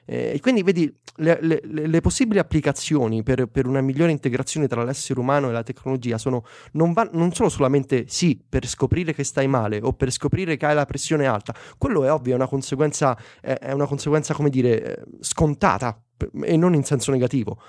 [0.04, 4.82] Eh, e quindi vedi le, le, le possibili applicazioni per, per, una migliore integrazione tra
[4.82, 9.22] l'essere umano e la tecnologia sono, non, va, non sono solamente sì per scoprire che
[9.22, 12.48] stai male o per scoprire che hai la pressione alta, quello è ovvio, è una
[12.48, 15.96] conseguenza, è una conseguenza come dire, eh, scontata
[16.42, 17.60] e non in senso negativo.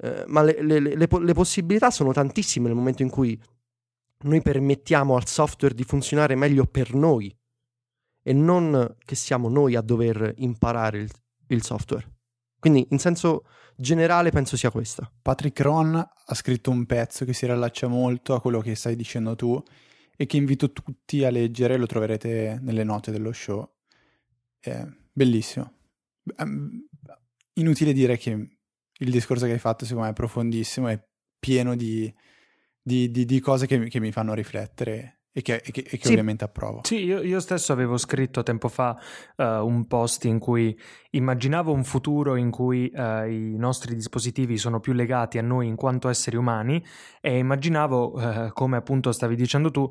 [0.00, 3.40] Eh, ma le, le, le, le, possibilità sono tantissime nel momento in cui
[4.20, 7.34] noi permettiamo al software di funzionare meglio per noi
[8.22, 11.10] e non che siamo noi a dover imparare il,
[11.48, 12.16] il software.
[12.58, 13.44] Quindi in senso
[13.76, 15.10] generale penso sia questa.
[15.22, 19.36] Patrick Ron ha scritto un pezzo che si riallaccia molto a quello che stai dicendo
[19.36, 19.62] tu
[20.16, 23.68] e che invito tutti a leggere, lo troverete nelle note dello show.
[24.58, 25.72] È bellissimo.
[27.58, 32.12] Inutile dire che il discorso che hai fatto secondo me è profondissimo e pieno di,
[32.80, 36.04] di, di, di cose che, che mi fanno riflettere e che, e che, e che
[36.06, 36.80] sì, ovviamente approvo.
[36.82, 38.98] Sì, io, io, stesso avevo scritto tempo fa
[39.36, 40.76] uh, un post in cui
[41.10, 45.76] immaginavo un futuro in cui uh, i nostri dispositivi sono più legati a noi in
[45.76, 46.84] quanto esseri umani
[47.20, 49.88] e immaginavo, uh, come appunto stavi dicendo tu,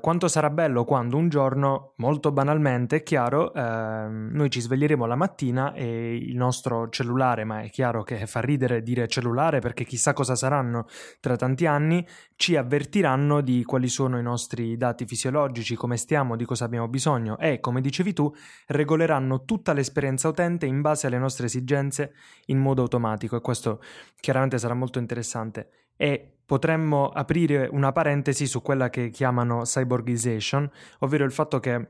[0.00, 5.14] quanto sarà bello quando un giorno, molto banalmente, è chiaro, ehm, noi ci sveglieremo la
[5.14, 10.12] mattina e il nostro cellulare, ma è chiaro che fa ridere dire cellulare perché chissà
[10.12, 10.86] cosa saranno
[11.18, 12.06] tra tanti anni,
[12.40, 17.36] ci avvertiranno di quali sono i nostri dati fisiologici, come stiamo, di cosa abbiamo bisogno
[17.36, 18.34] e, come dicevi tu,
[18.68, 22.14] regoleranno tutta l'esperienza utente in base alle nostre esigenze
[22.46, 23.82] in modo automatico e questo
[24.20, 25.90] chiaramente sarà molto interessante.
[25.98, 31.88] E potremmo aprire una parentesi su quella che chiamano cyborgization, ovvero il fatto che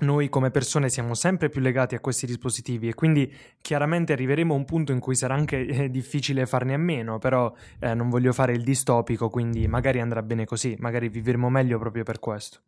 [0.00, 4.56] noi come persone siamo sempre più legati a questi dispositivi e quindi chiaramente arriveremo a
[4.56, 8.32] un punto in cui sarà anche eh, difficile farne a meno, però eh, non voglio
[8.32, 12.60] fare il distopico, quindi magari andrà bene così, magari vivremo meglio proprio per questo.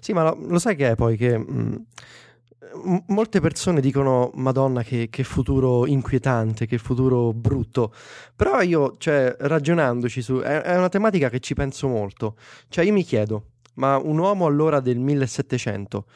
[0.00, 1.86] Sì, ma lo, lo sai che è poi che mh,
[2.84, 7.92] m- molte persone dicono Madonna che, che, futuro inquietante, che futuro brutto,
[8.36, 12.36] però io, cioè, ragionandoci su, è, è una tematica che ci penso molto,
[12.68, 13.44] cioè io mi chiedo
[13.80, 16.06] ma un uomo allora del 1700,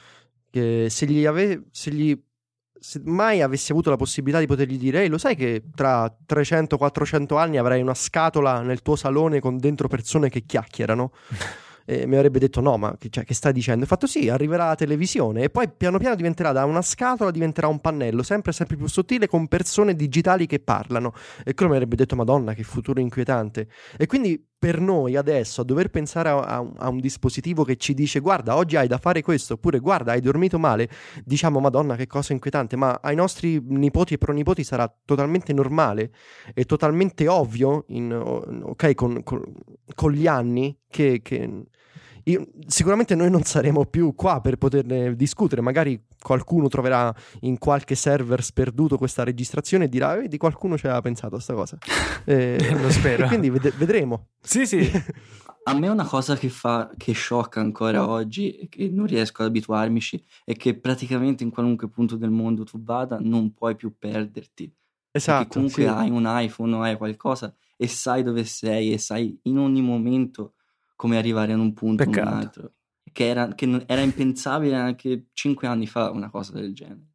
[0.50, 2.22] che se gli, ave- se gli
[2.78, 7.38] se mai avessi avuto la possibilità di potergli dire, ehi, lo sai che tra 300-400
[7.38, 11.10] anni avrai una scatola nel tuo salone con dentro persone che chiacchierano?
[11.86, 13.84] eh, mi avrebbe detto no, ma che, cioè, che stai dicendo?
[13.84, 17.68] Ho fatto sì, arriverà la televisione e poi piano piano diventerà da una scatola diventerà
[17.68, 21.14] un pannello, sempre sempre più sottile con persone digitali che parlano.
[21.42, 23.68] E quello mi avrebbe detto madonna che futuro inquietante.
[23.96, 27.92] E quindi per noi adesso a dover pensare a, a, a, un dispositivo che ci
[27.92, 30.88] dice guarda oggi hai da fare questo oppure guarda hai dormito male,
[31.22, 36.12] diciamo madonna che cosa inquietante, ma ai nostri nipoti e pronipoti sarà totalmente normale
[36.54, 39.42] e totalmente ovvio, in, ok, con, con,
[39.94, 41.66] con gli anni che, che
[42.24, 47.94] io, sicuramente noi non saremo più qua per poterne discutere, magari qualcuno troverà in qualche
[47.94, 51.78] server sperduto questa registrazione e dirà vedi qualcuno ci aveva pensato a questa cosa.
[52.26, 53.26] Eh, Lo spero.
[53.26, 54.28] Quindi ved- vedremo.
[54.40, 54.80] Sì, sì.
[55.64, 59.48] a me una cosa che fa che sciocca ancora oggi e che non riesco ad
[59.48, 64.72] abituarmici è che praticamente in qualunque punto del mondo tu vada non puoi più perderti.
[65.10, 65.38] Esatto.
[65.38, 65.88] Perché comunque sì.
[65.88, 70.54] hai un iPhone o hai qualcosa e sai dove sei e sai in ogni momento
[70.96, 72.72] come arrivare in un punto o un altro.
[73.14, 77.06] Che era, che era impensabile anche cinque anni fa una cosa del genere.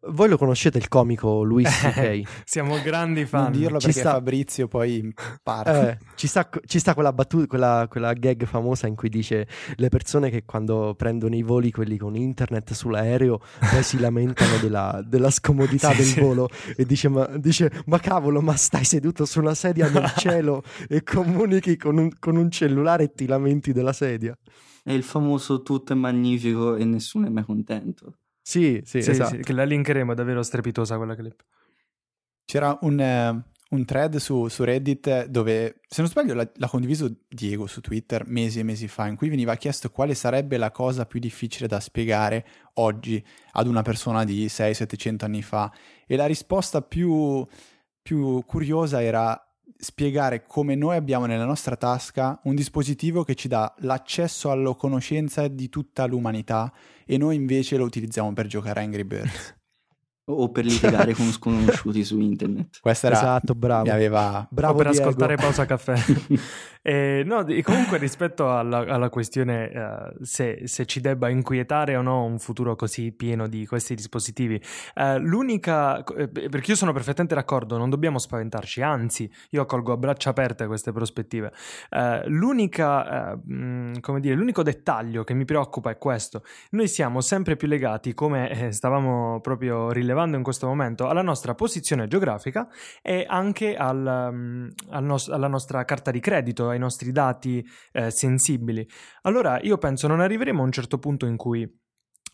[0.00, 2.22] Voi lo conoscete il comico Luis C.K.?
[2.44, 3.42] Siamo grandi fan.
[3.42, 5.98] Non dirlo Ci perché sta- Fabrizio poi parte.
[6.00, 9.88] Eh, ci, sta, ci sta quella battuta, quella, quella gag famosa in cui dice le
[9.88, 15.30] persone che quando prendono i voli, quelli con internet sull'aereo, poi si lamentano della, della
[15.30, 16.20] scomodità Sì, del sì.
[16.20, 20.62] volo e dice ma, dice ma cavolo ma stai seduto su una sedia nel cielo
[20.88, 24.38] e comunichi con un, con un cellulare e ti lamenti della sedia.
[24.82, 28.18] È il famoso tutto è magnifico e nessuno è mai contento.
[28.42, 29.36] Sì, sì, Sì, esatto.
[29.36, 31.44] sì, che la linkeremo, è davvero strepitosa quella clip.
[32.46, 37.14] C'era un, eh, un thread su, su Reddit dove, se non sbaglio, l'ha, l'ha condiviso
[37.28, 41.04] Diego su Twitter mesi e mesi fa, in cui veniva chiesto quale sarebbe la cosa
[41.04, 45.70] più difficile da spiegare oggi ad una persona di 600-700 anni fa.
[46.06, 47.46] E la risposta più,
[48.00, 49.47] più curiosa era
[49.80, 55.46] spiegare come noi abbiamo nella nostra tasca un dispositivo che ci dà l'accesso alla conoscenza
[55.46, 56.72] di tutta l'umanità
[57.06, 59.56] e noi invece lo utilizziamo per giocare a Angry Birds.
[60.30, 62.80] O per litigare con sconosciuti su internet.
[62.82, 63.84] Questa era Esatto, bravo.
[63.84, 65.06] mi aveva Bravo o per Diego.
[65.08, 65.94] ascoltare pausa caffè.
[66.80, 72.24] Eh, no, comunque rispetto alla, alla questione eh, se, se ci debba inquietare o no
[72.24, 74.58] un futuro così pieno di questi dispositivi,
[74.94, 79.96] eh, l'unica, eh, perché io sono perfettamente d'accordo, non dobbiamo spaventarci, anzi io accolgo a
[79.98, 81.52] braccia aperte queste prospettive.
[81.90, 87.20] Eh, l'unica, eh, mh, come dire, l'unico dettaglio che mi preoccupa è questo, noi siamo
[87.20, 92.68] sempre più legati, come eh, stavamo proprio rilevando in questo momento, alla nostra posizione geografica
[93.02, 98.10] e anche al, um, al nos- alla nostra carta di credito, ai nostri dati eh,
[98.10, 98.86] sensibili.
[99.22, 101.86] Allora io penso non arriveremo a un certo punto in cui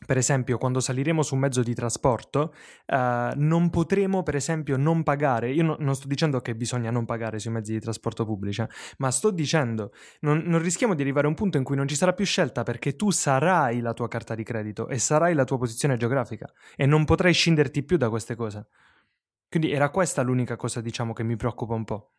[0.07, 2.55] per esempio, quando saliremo su un mezzo di trasporto,
[2.87, 2.97] uh,
[3.37, 5.51] non potremo, per esempio, non pagare.
[5.51, 8.69] Io no, non sto dicendo che bisogna non pagare sui mezzi di trasporto pubblici, eh,
[8.99, 11.95] ma sto dicendo, non, non, rischiamo di arrivare a un punto in cui non ci
[11.95, 15.59] sarà più scelta perché tu sarai la tua carta di credito e sarai la tua
[15.59, 18.69] posizione geografica e non potrai scinderti più da queste cose.
[19.49, 22.13] Quindi era questa l'unica cosa, diciamo, che mi preoccupa un po'.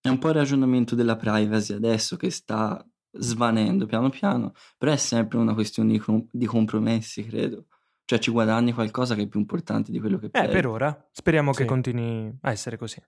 [0.00, 2.80] È un po' il ragionamento della privacy adesso che sta
[3.18, 7.66] svanendo piano piano, però è sempre una questione di, com- di compromessi, credo.
[8.04, 10.48] Cioè ci guadagni qualcosa che è più importante di quello che perdi.
[10.48, 11.08] Eh, per ora.
[11.10, 11.62] Speriamo sì.
[11.62, 13.02] che continui a essere così.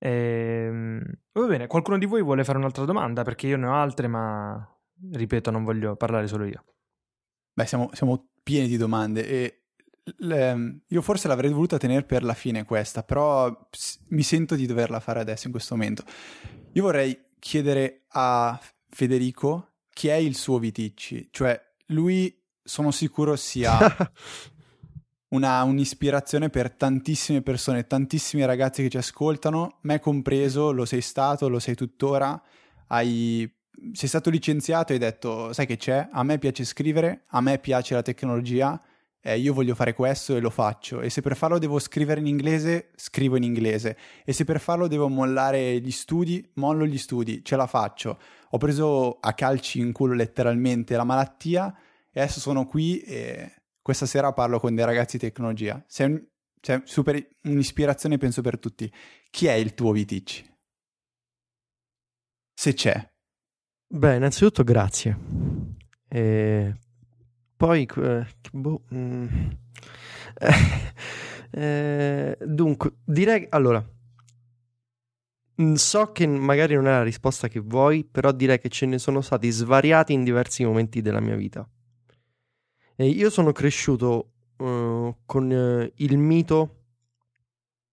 [0.00, 3.22] Ehm, va bene, qualcuno di voi vuole fare un'altra domanda?
[3.22, 4.66] Perché io ne ho altre, ma
[5.12, 6.64] ripeto, non voglio parlare solo io.
[7.54, 9.62] Beh, siamo, siamo pieni di domande e
[10.18, 13.68] le, io forse l'avrei voluta tenere per la fine questa, però
[14.08, 16.04] mi sento di doverla fare adesso in questo momento.
[16.72, 18.58] Io vorrei chiedere a
[18.90, 23.78] Federico chi è il suo Viticci, cioè lui sono sicuro sia
[25.30, 31.48] una, un'ispirazione per tantissime persone, tantissimi ragazzi che ci ascoltano, me compreso, lo sei stato,
[31.48, 32.40] lo sei tuttora,
[32.88, 33.50] hai,
[33.92, 37.58] sei stato licenziato e hai detto sai che c'è, a me piace scrivere, a me
[37.58, 38.80] piace la tecnologia,
[39.20, 41.00] eh, io voglio fare questo e lo faccio.
[41.00, 43.96] E se per farlo devo scrivere in inglese, scrivo in inglese.
[44.24, 48.18] E se per farlo devo mollare gli studi, mollo gli studi, ce la faccio.
[48.50, 51.74] Ho preso a calci in culo letteralmente la malattia
[52.10, 55.82] e adesso sono qui e questa sera parlo con dei ragazzi di tecnologia.
[55.86, 56.26] Sei, un,
[56.60, 58.92] cioè, super, un'ispirazione penso per tutti.
[59.30, 60.56] Chi è il tuo Viticci?
[62.54, 63.10] Se c'è.
[63.86, 65.16] Beh, innanzitutto grazie.
[66.08, 66.74] E
[67.56, 69.26] poi, eh, boh, mm,
[71.50, 73.84] eh, dunque, direi, allora,
[75.76, 79.20] so che magari non è la risposta che vuoi, però direi che ce ne sono
[79.20, 81.68] stati svariati in diversi momenti della mia vita.
[82.94, 86.76] E io sono cresciuto uh, con uh, il mito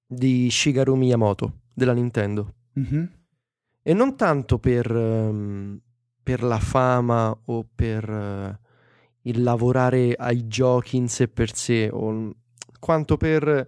[0.06, 2.54] di Shigeru Miyamoto della Nintendo.
[2.80, 3.04] Mm-hmm.
[3.82, 5.80] E non tanto per, um,
[6.22, 8.10] per, la fama o per...
[8.10, 8.64] Uh,
[9.26, 12.36] il lavorare ai giochi in sé per sé, o,
[12.80, 13.68] quanto per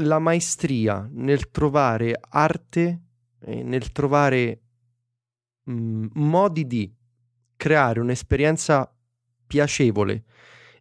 [0.00, 3.00] la maestria nel trovare arte
[3.46, 4.60] nel trovare
[5.64, 6.92] mh, mm, modi di
[7.56, 8.90] creare un'esperienza
[9.46, 10.24] piacevole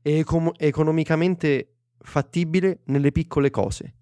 [0.01, 3.95] e ecom- economicamente fattibile nelle piccole cose.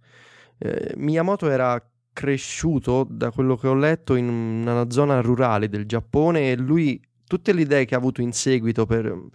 [0.58, 6.52] Eh, Miyamoto era cresciuto, da quello che ho letto, in una zona rurale del Giappone
[6.52, 9.28] e lui tutte le idee che ha avuto in seguito per mm,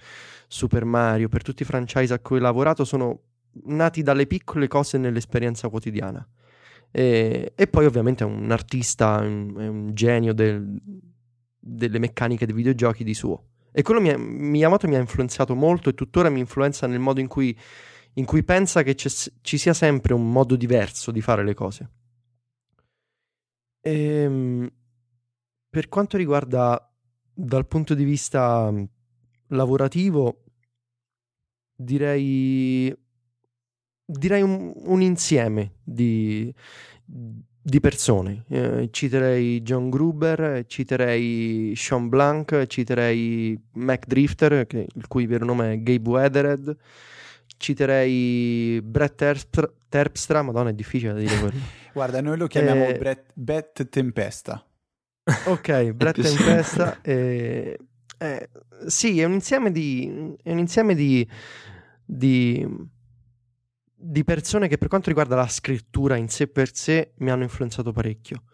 [0.46, 3.20] Super Mario, per tutti i franchise a cui ha lavorato, sono
[3.64, 6.26] nati dalle piccole cose nell'esperienza quotidiana.
[6.90, 10.80] E, e poi ovviamente è un artista, è un, è un genio del,
[11.58, 13.44] delle meccaniche dei videogiochi di suo.
[13.72, 17.28] E quello mi, Miyamoto mi ha influenzato molto e tuttora mi influenza nel modo in
[17.28, 17.56] cui,
[18.14, 21.90] in cui pensa che ci sia sempre un modo diverso di fare le cose.
[23.80, 24.72] E, ehm,
[25.70, 26.92] per quanto riguarda
[27.32, 28.72] dal punto di vista
[29.48, 30.44] lavorativo,
[31.76, 32.92] direi,
[34.10, 36.52] direi un, un insieme di,
[37.04, 38.44] di persone.
[38.48, 45.74] Eh, citerei John Gruber, citerei Sean Blanc, citerei Mac Drifter, che, il cui vero nome
[45.74, 46.76] è Gabe Weathered,
[47.58, 51.60] citerei Brett Terpstra, Terpstra, madonna è difficile da dire quello.
[51.92, 54.64] Guarda, noi lo chiamiamo eh, Brett, Brett Tempesta.
[55.44, 57.00] Ok, Brett Tempesta.
[57.02, 57.78] Eh,
[58.18, 58.48] eh,
[58.86, 61.28] sì, è un insieme di, è un insieme di,
[62.04, 62.66] di,
[64.00, 67.92] di, persone che per quanto riguarda la scrittura in sé per sé mi hanno influenzato
[67.92, 68.44] parecchio.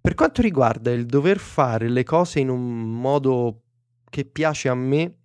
[0.00, 3.62] Per quanto riguarda il dover fare le cose in un modo
[4.08, 5.16] che piace a me,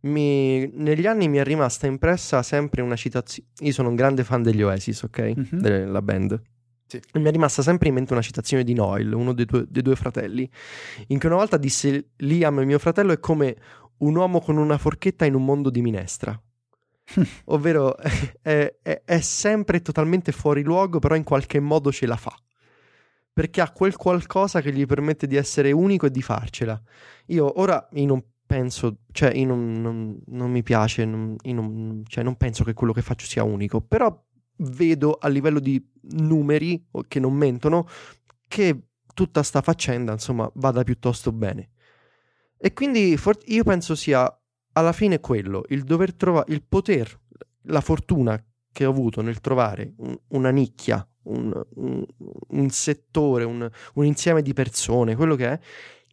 [0.00, 3.48] mi, negli anni mi è rimasta impressa sempre una citazione.
[3.60, 5.20] Io sono un grande fan degli Oasis, ok?
[5.20, 5.60] Mm-hmm.
[5.60, 6.40] Della band.
[6.86, 7.00] Sì.
[7.14, 9.96] Mi è rimasta sempre in mente una citazione di Noel, uno dei due, dei due
[9.96, 10.48] fratelli,
[11.08, 13.56] in cui una volta disse Liam, mio fratello, è come
[13.98, 16.40] un uomo con una forchetta in un mondo di minestra.
[17.46, 22.34] Ovvero è, è, è sempre totalmente fuori luogo, però in qualche modo ce la fa
[23.38, 26.80] perché ha quel qualcosa che gli permette di essere unico e di farcela.
[27.26, 32.24] Io ora io non penso, cioè io non, non, non mi piace, non, non, cioè
[32.24, 34.24] non penso che quello che faccio sia unico, però
[34.56, 37.86] vedo a livello di numeri che non mentono
[38.48, 41.70] che tutta sta faccenda insomma vada piuttosto bene
[42.56, 44.28] e quindi for- io penso sia
[44.78, 47.18] alla fine quello il dover trovare il poter
[47.62, 52.04] la fortuna che ho avuto nel trovare un, una nicchia un, un,
[52.48, 55.60] un settore un, insieme di persone quello che è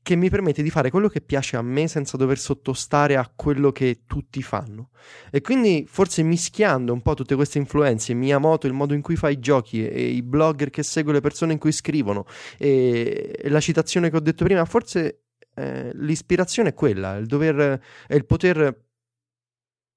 [0.05, 3.71] che mi permette di fare quello che piace a me senza dover sottostare a quello
[3.71, 4.91] che tutti fanno.
[5.31, 9.29] E quindi forse mischiando un po' tutte queste influenze, Miyamoto, il modo in cui fa
[9.29, 12.27] i giochi e i blogger che seguo le persone in cui scrivono
[12.59, 15.24] e la citazione che ho detto prima, forse
[15.55, 18.83] eh, l'ispirazione è quella, il dover, è il poter,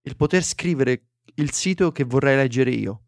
[0.03, 1.03] il poter scrivere
[1.35, 3.03] il sito che vorrei leggere io.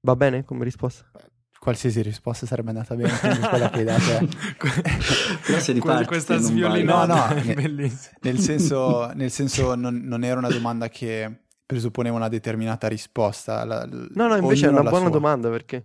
[0.00, 1.10] Va bene come risposta?
[1.58, 3.10] Qualsiasi risposta sarebbe andata bene,
[3.48, 4.28] quella che hai dato.
[5.44, 8.16] Però se riparti, questa sviolinata No, no, ne- bellissima.
[8.22, 13.64] Nel senso, nel senso non, non era una domanda che presupponeva una determinata risposta.
[13.64, 15.10] La- No, no, invece è una buona sua.
[15.10, 15.84] domanda perché...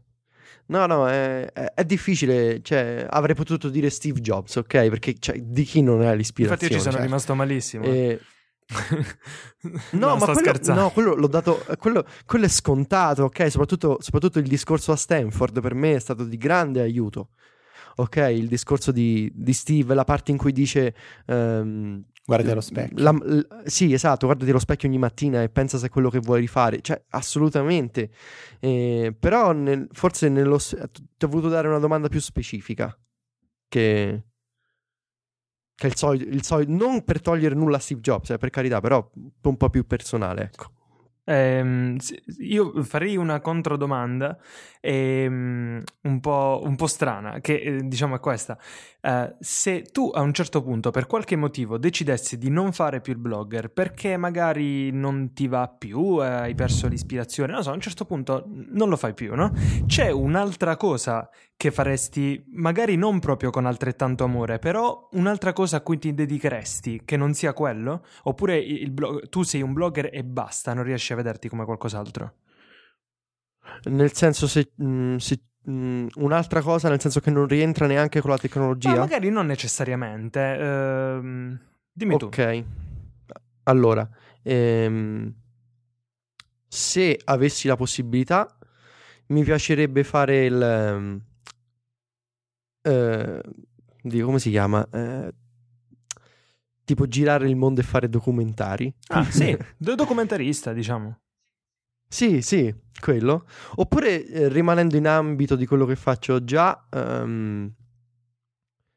[0.68, 4.88] No, no, è, è- è difficile, cioè avrei potuto dire Steve Jobs, ok?
[4.89, 6.64] Perché cioè, di chi non è l'ispirazione?
[6.64, 7.05] Infatti io ci sono certo.
[7.07, 7.84] rimasto malissimo.
[7.86, 8.20] Eh,
[9.91, 10.82] No, No, ma quello, scherzando.
[10.82, 11.64] no, quello l'ho dato.
[11.78, 13.51] Quello, quello è scontato, ok?
[13.51, 17.30] Soprattutto, soprattutto il discorso a Stanford per me è stato di grande aiuto.
[17.96, 20.96] Ok, il discorso di, di Steve, la parte in cui dice.
[21.28, 23.04] ehm, Guardi allo specchio.
[23.04, 26.20] la- l- sì, esatto, guardati allo specchio ogni mattina e pensa se è quello che
[26.20, 26.82] vuoi rifare.
[26.82, 28.10] Cioè, assolutamente.
[28.60, 30.76] Eh, però, nel- forse nello, s-
[31.18, 32.98] ti ho voluto dare una domanda più specifica.
[33.68, 34.24] Che.
[35.76, 38.80] Che il solito, il solito- non per togliere nulla a Steve Jobs, eh, per carità,
[38.80, 39.08] però
[39.41, 40.72] un po' più personale, ecco.
[41.26, 41.98] Ehm,
[42.40, 44.38] io farei una controdomanda
[44.82, 48.58] ehm, un, po', un po' strana, che eh, diciamo è questa.
[49.02, 53.14] Eh, se tu a un certo punto, per qualche motivo, decidessi di non fare più
[53.14, 57.74] il blogger perché magari non ti va più, eh, hai perso l'ispirazione, non so, a
[57.74, 59.52] un certo punto non lo fai più, no?
[59.86, 65.82] C'è un'altra cosa che faresti, magari non proprio con altrettanto amore, però un'altra cosa a
[65.82, 68.04] cui ti dedicheresti, che non sia quello?
[68.24, 72.34] Oppure blog- tu sei un blogger e basta, non riesci a vederti come qualcos'altro?
[73.86, 78.30] Nel senso, se, mh, se, mh, un'altra cosa, nel senso che non rientra neanche con
[78.30, 78.93] la tecnologia.
[78.93, 80.39] Ma magari non necessariamente.
[80.39, 81.59] ehm,
[81.91, 82.26] dimmi tu.
[82.26, 82.64] Ok.
[83.64, 84.07] Allora,
[84.41, 85.34] ehm,
[86.68, 88.57] se avessi la possibilità,
[89.28, 90.61] mi piacerebbe fare il...
[90.61, 91.22] ehm,
[92.82, 93.41] eh,
[94.22, 94.86] come si chiama?
[94.91, 95.34] Eh,
[96.84, 98.94] tipo girare il mondo e fare documentari.
[99.08, 101.20] Ah, sì, do- documentarista, diciamo.
[102.08, 103.46] Sì, sì, quello.
[103.76, 107.72] Oppure eh, rimanendo in ambito di quello che faccio già, ehm,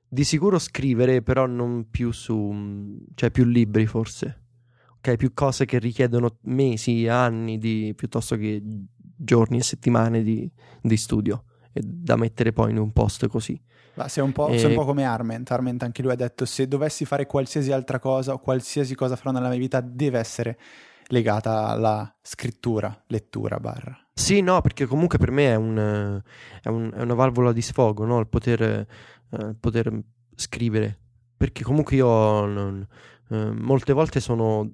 [0.09, 4.45] di sicuro scrivere, però non più su, cioè più libri forse.
[4.97, 8.63] Ok, più cose che richiedono mesi, anni di, piuttosto che
[9.17, 10.51] giorni e settimane di,
[10.83, 13.61] di studio e da mettere poi in un post così.
[13.97, 15.51] Ma sei un, po', Eh, sei un po' come Arment.
[15.51, 19.31] Arment anche lui ha detto se dovessi fare qualsiasi altra cosa o qualsiasi cosa farò
[19.33, 20.59] nella mia vita deve essere
[21.09, 23.97] legata alla scrittura, lettura, barra.
[24.13, 26.23] Sì, no, perché comunque per me è, un,
[26.63, 28.19] è, un- è una valvola di sfogo, no?
[28.19, 29.99] Il poter, eh, poter
[30.35, 30.99] scrivere.
[31.37, 32.87] Perché comunque io non-
[33.31, 34.71] eh, molte volte sono...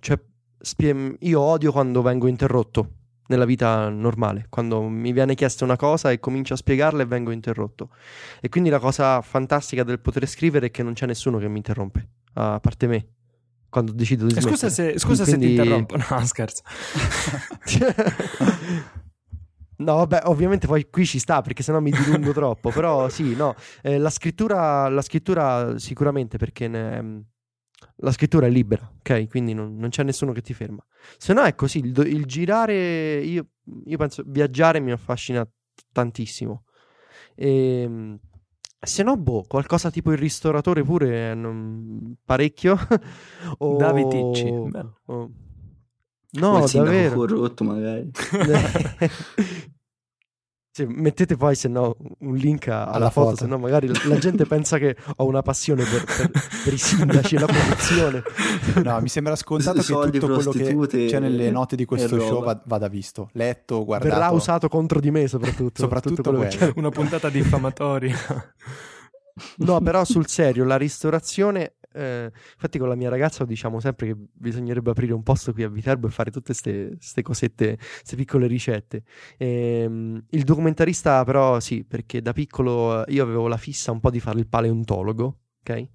[0.00, 0.18] Cioè,
[0.58, 2.90] spie- io odio quando vengo interrotto
[3.28, 7.30] nella vita normale, quando mi viene chiesta una cosa e comincio a spiegarla e vengo
[7.30, 7.90] interrotto.
[8.40, 11.56] E quindi la cosa fantastica del poter scrivere è che non c'è nessuno che mi
[11.56, 13.06] interrompe, a parte me,
[13.70, 14.92] quando decido di Eh, Scusa, smettere.
[14.92, 15.96] se, scusa se ti Quindi- interrompo.
[15.96, 16.62] No, scherzo.
[19.76, 23.56] No, vabbè, ovviamente poi qui ci sta perché sennò mi dilungo troppo, però sì, no,
[23.82, 27.24] eh, la scrittura, la scrittura sicuramente perché ne-
[27.96, 29.28] la scrittura è libera, ok?
[29.28, 30.84] Quindi non, non c'è nessuno che ti ferma.
[31.16, 33.46] Se no è così, il, il girare, io,
[33.84, 35.46] io penso, viaggiare mi affascina
[35.92, 36.64] tantissimo.
[37.34, 38.18] E,
[38.80, 42.76] se no, boh, qualcosa tipo il ristoratore pure, eh, non- parecchio.
[43.58, 43.76] o...
[43.76, 45.00] David Ticci, bello.
[45.06, 45.30] o-
[46.36, 47.14] No, davvero.
[47.14, 48.10] corrotto magari.
[50.76, 53.42] Sì, mettete poi se no un link a- alla, Alla foto, foto.
[53.42, 56.30] se no magari la, la gente pensa che ho una passione per, per-
[56.64, 58.22] per i sindaci e la corruzione.
[58.82, 62.42] No, mi sembra scontato che Soldi, tutto quello che c'è nelle note di questo show
[62.42, 64.12] va- vada visto, letto, guardato.
[64.12, 65.80] Verrà usato contro di me soprattutto.
[65.80, 66.72] Soprattutto tutto quello che.
[66.74, 68.16] Una puntata diffamatoria.
[69.58, 71.74] No, però sul serio, la ristorazione...
[71.94, 75.68] eh, infatti con la mia ragazza diciamo sempre che bisognerebbe aprire un posto qui a
[75.68, 79.02] Viterbo e fare tutte queste cosette, queste piccole ricette.
[79.38, 84.10] Ehm, il documentarista però sì, perché da piccolo eh, io avevo la fissa un po'
[84.10, 85.38] di fare il paleontologo.
[85.60, 85.86] ok?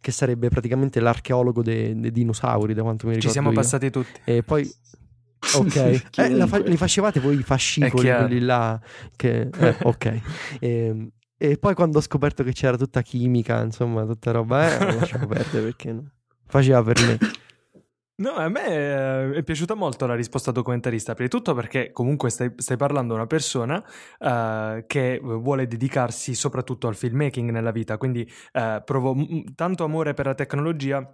[0.00, 3.32] Che sarebbe praticamente l'archeologo dei, dei dinosauri, da quanto mi Ci ricordo.
[3.32, 3.54] siamo io.
[3.54, 4.20] passati tutti.
[4.24, 4.68] E poi.
[5.54, 8.80] Ok, eh, fa- li facevate voi i fascicoli, quelli là.
[9.14, 10.20] Che, eh, ok.
[10.60, 14.98] Ehm, E, poi quando ho scoperto che c'era tutta chimica, insomma, tutta roba, eh, ho
[14.98, 16.10] lasciato perdere perché no.
[16.46, 17.18] faceva per me.
[18.18, 22.30] No, a me eh, è piaciuta molto la risposta documentarista, prima di tutto perché comunque
[22.30, 23.76] stai, stai parlando a una persona
[24.20, 30.14] uh, che vuole dedicarsi soprattutto al filmmaking nella vita, quindi uh, provo m- tanto amore
[30.14, 31.06] per la tecnologia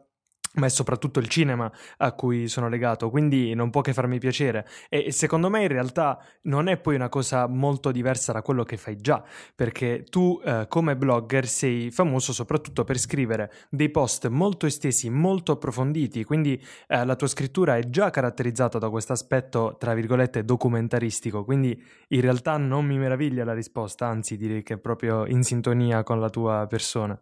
[0.55, 4.66] ma è soprattutto il cinema a cui sono legato, quindi non può che farmi piacere.
[4.88, 8.76] E secondo me in realtà non è poi una cosa molto diversa da quello che
[8.76, 9.22] fai già,
[9.55, 15.53] perché tu eh, come blogger sei famoso soprattutto per scrivere dei post molto estesi, molto
[15.53, 21.44] approfonditi, quindi eh, la tua scrittura è già caratterizzata da questo aspetto, tra virgolette, documentaristico,
[21.44, 26.03] quindi in realtà non mi meraviglia la risposta, anzi direi che è proprio in sintonia
[26.03, 27.18] con la tua persona.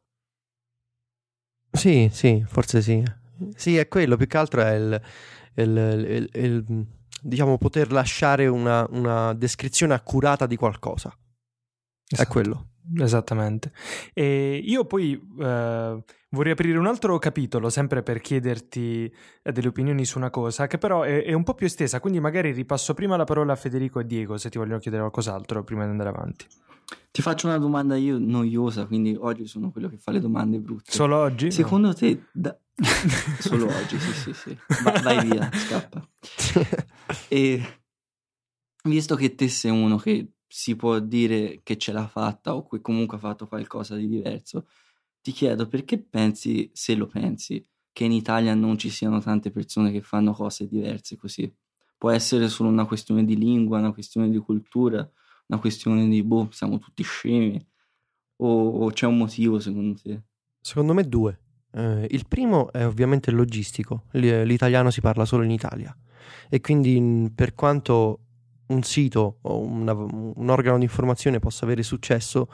[1.73, 3.03] Sì, sì, forse sì.
[3.55, 5.03] Sì, è quello, più che altro è il,
[5.55, 5.69] il,
[6.09, 6.87] il, il
[7.23, 11.15] diciamo, poter lasciare una, una, descrizione accurata di qualcosa.
[12.07, 12.29] Esatto.
[12.29, 12.70] È quello.
[12.99, 13.73] Esattamente.
[14.13, 19.13] E io poi eh, vorrei aprire un altro capitolo, sempre per chiederti
[19.43, 22.21] eh, delle opinioni su una cosa, che però è, è, un po' più estesa, quindi
[22.21, 25.85] magari ripasso prima la parola a Federico e Diego se ti vogliono chiedere qualcos'altro prima
[25.85, 26.47] di andare avanti.
[27.13, 30.93] Ti faccio una domanda io noiosa, quindi oggi sono quello che fa le domande brutte.
[30.93, 31.51] Solo oggi?
[31.51, 31.95] Secondo no.
[31.95, 32.25] te...
[32.33, 32.57] Da...
[33.39, 34.59] Solo oggi, sì, sì, sì.
[34.83, 36.09] Va, vai via, scappa.
[37.29, 37.81] e
[38.85, 42.81] visto che te sei uno che si può dire che ce l'ha fatta o che
[42.81, 44.67] comunque ha fatto qualcosa di diverso,
[45.23, 49.93] ti chiedo perché pensi, se lo pensi, che in Italia non ci siano tante persone
[49.93, 51.53] che fanno cose diverse così?
[51.97, 55.09] Può essere solo una questione di lingua, una questione di cultura,
[55.47, 57.65] una questione di boh, siamo tutti scemi?
[58.39, 60.23] O, o c'è un motivo secondo te?
[60.61, 61.39] Secondo me due.
[61.73, 64.07] Eh, il primo è ovviamente logistico.
[64.13, 65.97] L'italiano si parla solo in Italia
[66.49, 68.30] e quindi per quanto
[68.71, 72.49] un sito o una, un organo di informazione possa avere successo,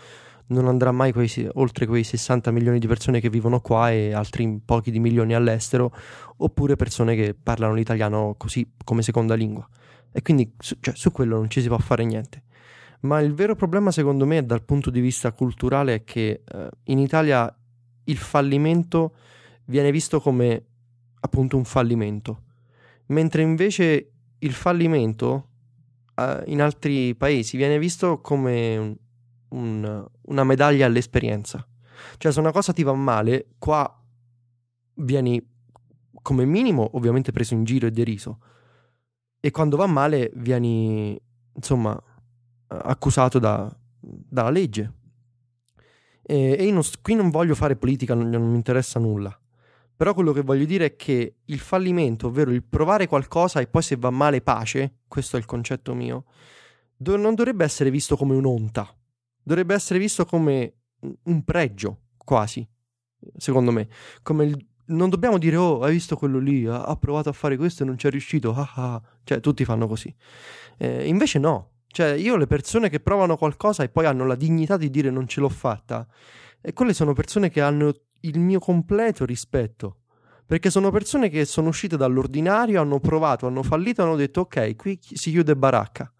[0.48, 4.60] non andrà mai quei, oltre quei 60 milioni di persone che vivono qua e altri
[4.64, 5.92] pochi di milioni all'estero,
[6.38, 9.66] oppure persone che parlano l'italiano così come seconda lingua.
[10.12, 12.42] E quindi su, cioè, su quello non ci si può fare niente.
[13.00, 16.98] Ma il vero problema, secondo me, dal punto di vista culturale, è che eh, in
[16.98, 17.54] Italia
[18.04, 19.14] il fallimento
[19.66, 20.64] viene visto come
[21.20, 22.42] appunto un fallimento,
[23.06, 25.48] mentre invece il fallimento
[26.46, 28.96] in altri paesi viene visto come un,
[29.50, 31.66] un, una medaglia all'esperienza.
[32.16, 34.02] Cioè, se una cosa ti va male, qua
[34.94, 35.54] vieni
[36.22, 38.40] come minimo ovviamente preso in giro e deriso.
[39.38, 41.20] E quando va male vieni,
[41.54, 42.00] insomma,
[42.66, 44.92] accusato da, dalla legge.
[46.22, 49.38] E, e non, qui non voglio fare politica, non, non mi interessa nulla.
[49.96, 53.82] Però quello che voglio dire è che il fallimento, ovvero il provare qualcosa e poi
[53.82, 56.24] se va male pace, questo è il concetto mio,
[56.94, 58.94] do- non dovrebbe essere visto come un'onta,
[59.42, 60.74] dovrebbe essere visto come
[61.24, 62.66] un pregio, quasi,
[63.36, 63.88] secondo me.
[64.22, 64.66] Come il...
[64.88, 67.98] Non dobbiamo dire, oh, hai visto quello lì, ha, provato a fare questo e non
[67.98, 69.02] ci è riuscito, ah, ah.
[69.24, 70.14] cioè tutti fanno così.
[70.78, 74.76] Eh, invece no, cioè io le persone che provano qualcosa e poi hanno la dignità
[74.76, 76.06] di dire non ce l'ho fatta,
[76.60, 79.98] e quelle sono persone che hanno il mio completo rispetto.
[80.46, 84.98] Perché sono persone che sono uscite dall'ordinario, hanno provato, hanno fallito, hanno detto ok, qui
[85.00, 86.12] si chiude baracca.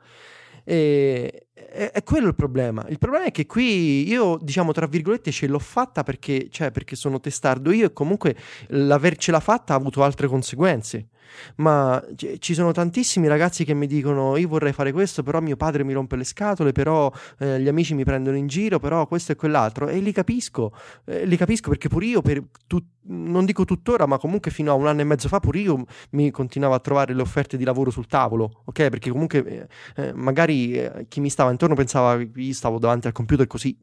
[0.64, 2.84] E, è, è, quello il problema.
[2.88, 6.96] Il problema è che qui io, diciamo, tra virgolette, ce l'ho fatta perché, cioè, perché
[6.96, 8.36] sono testardo io e comunque
[8.68, 11.09] l'avercela fatta ha avuto altre conseguenze
[11.57, 12.03] ma
[12.39, 15.93] ci sono tantissimi ragazzi che mi dicono io vorrei fare questo, però mio padre mi
[15.93, 19.89] rompe le scatole, però eh, gli amici mi prendono in giro, però questo e quell'altro
[19.89, 20.72] e li capisco,
[21.05, 24.74] eh, li capisco perché pure io, per tu, non dico tuttora, ma comunque fino a
[24.74, 27.91] un anno e mezzo fa pure io mi continuavo a trovare le offerte di lavoro
[27.91, 28.89] sul tavolo, ok?
[28.89, 33.12] Perché comunque eh, eh magari eh, chi mi stava intorno pensava io stavo davanti al
[33.12, 33.77] computer così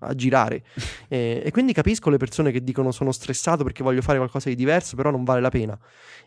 [0.00, 0.62] a girare
[1.08, 4.54] e, e, quindi capisco le persone che dicono sono stressato perché voglio fare qualcosa di
[4.54, 5.78] diverso però non vale la pena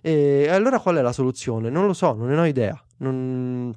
[0.02, 1.70] e allora qual è la soluzione?
[1.70, 3.74] non lo so, non ne ho idea non...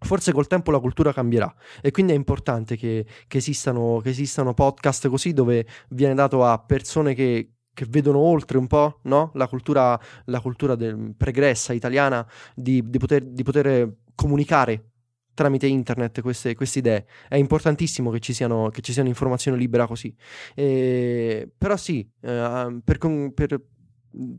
[0.00, 4.54] forse col tempo la cultura cambierà e quindi è importante che, che, esistano, che esistano
[4.54, 9.30] podcast così dove viene dato a persone che, che vedono oltre un po' no?
[9.34, 14.93] la cultura, la cultura del, pregressa italiana di, di, poter, di poter comunicare
[15.34, 17.06] tramite internet queste, queste, idee.
[17.28, 20.14] È importantissimo che ci siano, che ci siano informazioni libera così.
[20.54, 22.98] E, però sì, eh, per,
[23.34, 23.60] per,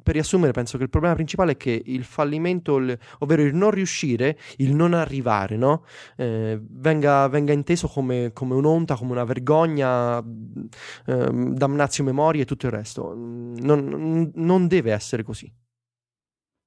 [0.04, 3.72] per, riassumere, penso che il problema principale è che il fallimento, il, ovvero il non
[3.72, 5.84] riuscire, il non arrivare, no?
[6.18, 12.68] eh, venga, venga, inteso come, come, un'onta, come una vergogna, eh, damnazio memoria e tutto
[12.68, 13.14] il resto.
[13.16, 15.52] Non, non deve essere così.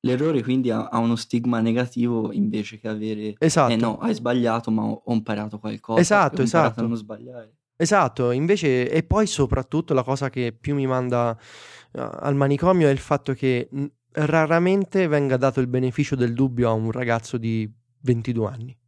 [0.01, 3.35] L'errore quindi ha, ha, uno stigma negativo invece che avere...
[3.39, 3.73] Esatto.
[3.73, 6.01] Eh no, hai sbagliato ma ho, ho imparato qualcosa.
[6.01, 6.81] Esatto, ho esatto.
[6.81, 7.57] a non sbagliare.
[7.77, 8.91] Esatto, invece...
[8.91, 11.37] E poi soprattutto la cosa che più mi manda
[11.93, 13.69] uh, al manicomio è il fatto che...
[14.13, 17.71] raramente venga dato il beneficio del dubbio a un ragazzo di
[18.03, 18.79] 22 anni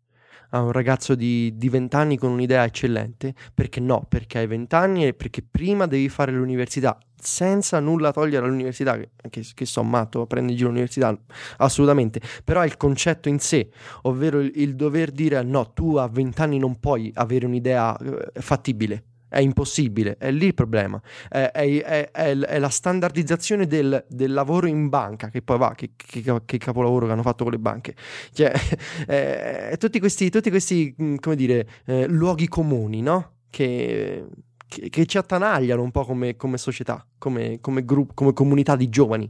[0.51, 4.75] a un ragazzo di, di 20 anni con un'idea eccellente, perché no, perché hai 20
[4.75, 9.83] anni e perché prima devi fare l'università, senza nulla togliere all'università, che, che, che so
[9.83, 11.17] matto, prendi in giro l'università,
[11.59, 13.71] assolutamente, però è il concetto in sé,
[14.03, 18.41] ovvero il, il dover dire no, tu a 20 anni non puoi avere un'idea eh,
[18.41, 21.01] fattibile, è impossibile, è lì il problema.
[21.29, 25.93] È, è, è, è la standardizzazione del, del, lavoro in banca, che poi va, che,
[25.95, 27.95] che, che, capolavoro che hanno fatto con le banche.
[28.33, 33.35] Cioè, tutti questi, tutti questi mm, come dire, eh, luoghi comuni, no?
[33.49, 34.27] Che,
[34.71, 39.29] che, ci attanagliano un po' come, come società, come, come, gruppo, come comunità di giovani.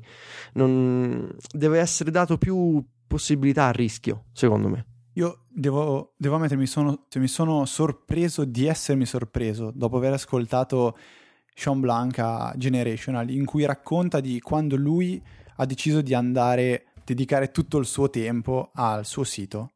[0.54, 4.86] Non, deve essere dato più possibilità a rischio, secondo me.
[5.14, 10.12] Io devo, devo ammettere, mi sono, cioè, mi sono sorpreso di essermi sorpreso dopo aver
[10.12, 10.96] ascoltato
[11.54, 15.20] Sean Blanc a Generational, in cui racconta di quando lui
[15.56, 19.72] ha deciso di andare, dedicare tutto il suo tempo al suo sito.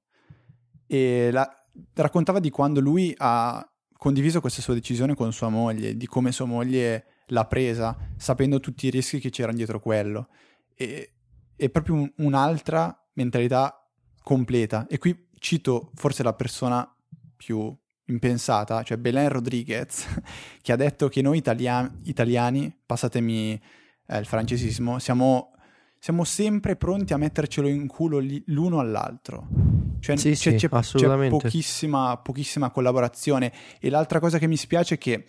[0.87, 1.49] E la,
[1.95, 3.67] raccontava di quando lui ha
[4.05, 8.87] condiviso questa sua decisione con sua moglie, di come sua moglie l'ha presa, sapendo tutti
[8.87, 10.29] i rischi che c'erano dietro quello.
[10.75, 11.13] E,
[11.57, 13.83] è proprio un, un'altra mentalità
[14.23, 14.87] completa.
[14.91, 16.87] E qui cito forse la persona
[17.35, 17.75] più
[18.09, 20.07] impensata, cioè Belen Rodriguez,
[20.61, 23.59] che ha detto che noi italiani, italiani passatemi
[24.07, 25.53] eh, il francesismo, siamo,
[25.99, 29.49] siamo, sempre pronti a mettercelo in culo l'uno all'altro.
[30.05, 33.51] Cioè, sì, c'è, sì, c'è, c'è pochissima, pochissima collaborazione.
[33.81, 35.25] E l'altra cosa che mi spiace è che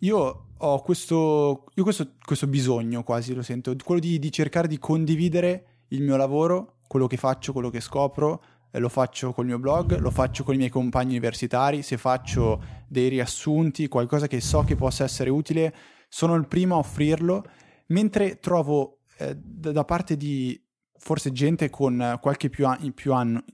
[0.00, 4.78] io ho questo, io questo, questo bisogno quasi, lo sento, quello di, di cercare di
[4.78, 9.98] condividere il mio lavoro, quello che faccio, quello che scopro, lo faccio col mio blog,
[9.98, 14.76] lo faccio con i miei compagni universitari, se faccio dei riassunti, qualcosa che so che
[14.76, 15.74] possa essere utile,
[16.08, 17.44] sono il primo a offrirlo,
[17.88, 20.58] mentre trovo eh, da parte di
[20.98, 23.44] forse gente con qualche, più an- più anno,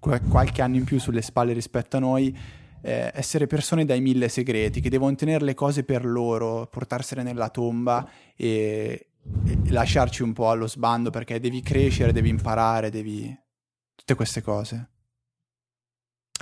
[0.00, 2.36] qualche anno in più sulle spalle rispetto a noi,
[2.82, 7.50] eh, essere persone dai mille segreti, che devono tenere le cose per loro, portarsene nella
[7.50, 9.10] tomba e,
[9.46, 13.38] e lasciarci un po' allo sbando perché devi crescere, devi imparare, devi
[13.94, 14.88] tutte queste cose.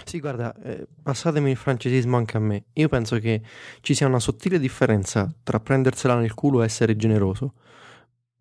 [0.04, 2.66] Sì, guarda, eh, passatemi il francesismo anche a me.
[2.74, 3.42] Io penso che
[3.80, 7.54] ci sia una sottile differenza tra prendersela nel culo e essere generoso.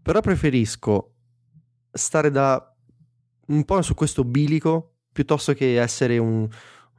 [0.01, 1.15] Però preferisco
[1.91, 2.73] stare da
[3.47, 6.47] un po' su questo bilico piuttosto che essere un,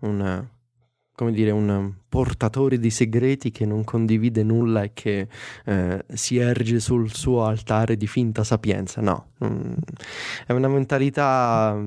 [0.00, 0.48] un
[1.14, 5.28] come dire, un portatore di segreti che non condivide nulla e che
[5.66, 9.00] eh, si erge sul suo altare di finta sapienza.
[9.00, 9.34] No,
[10.48, 11.80] è una mentalità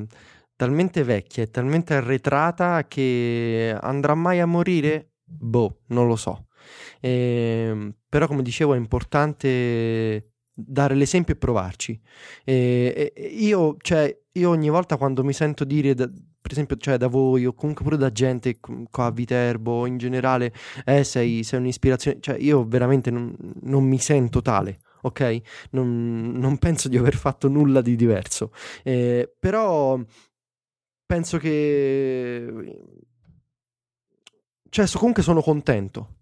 [0.55, 5.09] talmente vecchia e talmente arretrata che andrà mai a morire?
[5.25, 6.45] Boh, non lo so.
[7.01, 11.99] Eh, però, come dicevo, è importante dare l'esempio e provarci.
[12.43, 16.97] E, e io, cioè, io ogni volta quando mi sento dire, da, per esempio, cioè,
[16.97, 20.53] da voi o comunque pure da gente qua a Viterbo in generale,
[20.85, 24.79] eh, sei, sei un'ispirazione, cioè, io veramente non, non mi sento tale.
[25.03, 25.41] Ok,
[25.71, 28.51] non, non, penso di aver fatto nulla di diverso,
[28.83, 29.99] eh, però
[31.07, 32.83] penso che
[34.69, 36.20] cioè comunque sono contento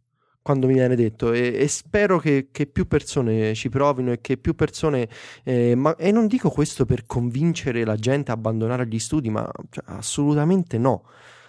[0.49, 1.31] quando mi viene detto.
[1.31, 5.07] E, e spero che, che, più persone ci provino e che più persone
[5.43, 9.47] eh, ma, e non dico questo per convincere la gente a abbandonare gli studi ma
[9.69, 11.03] cioè, assolutamente no.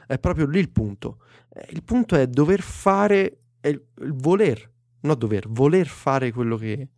[0.06, 1.20] È proprio lì il punto.
[1.48, 4.70] Eh, il punto è dover fare è il, il voler
[5.00, 6.88] non dover voler fare quello che,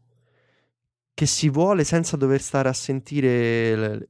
[1.14, 4.08] che si vuole senza dover stare a sentire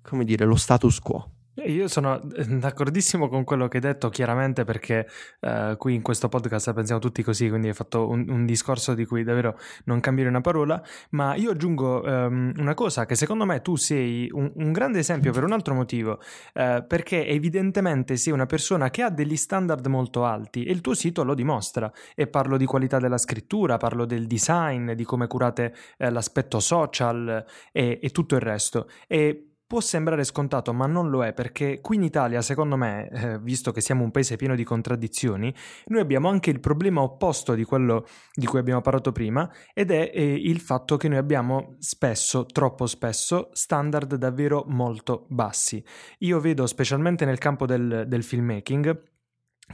[0.00, 4.64] come dire lo status quo io sono eh, d'accordissimo con quello che hai detto, chiaramente
[4.64, 5.06] perché
[5.40, 9.04] uh, qui in questo podcast pensiamo tutti così, quindi hai fatto un, un, discorso di
[9.04, 13.60] cui davvero non cambiare una parola, ma io aggiungo um, una cosa, che secondo me
[13.60, 16.20] tu sei un, un grande esempio per un altro motivo,
[16.54, 20.94] uh, perché evidentemente sei una persona che ha degli standard molto alti e il tuo
[20.94, 25.74] sito lo dimostra, e parlo di qualità della scrittura, parlo del design, di come curate
[25.98, 28.88] uh, l'aspetto social e, e tutto il resto.
[29.06, 33.38] E può sembrare scontato, ma non lo è, perché qui in Italia, secondo me, eh,
[33.38, 35.50] visto che siamo un paese pieno di contraddizioni,
[35.86, 38.04] noi abbiamo anche il problema opposto di quello
[38.34, 42.84] di cui abbiamo parlato prima, ed è eh, il fatto che noi abbiamo spesso, troppo
[42.84, 45.82] spesso, standard davvero molto bassi.
[46.18, 49.11] Io vedo, specialmente nel campo del, del filmmaking,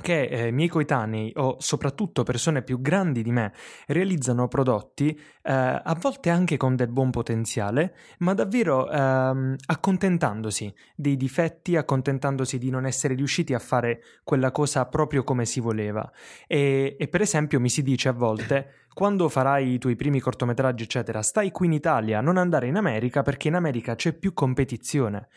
[0.00, 3.52] che eh, miei coetanei o soprattutto persone più grandi di me
[3.86, 11.16] realizzano prodotti eh, a volte anche con del buon potenziale, ma davvero ehm, accontentandosi dei
[11.16, 16.10] difetti, accontentandosi di non essere riusciti a fare quella cosa proprio come si voleva.
[16.46, 20.82] E, e per esempio mi si dice a volte quando farai i tuoi primi cortometraggi,
[20.82, 25.28] eccetera, stai qui in Italia, non andare in America perché in America c'è più competizione.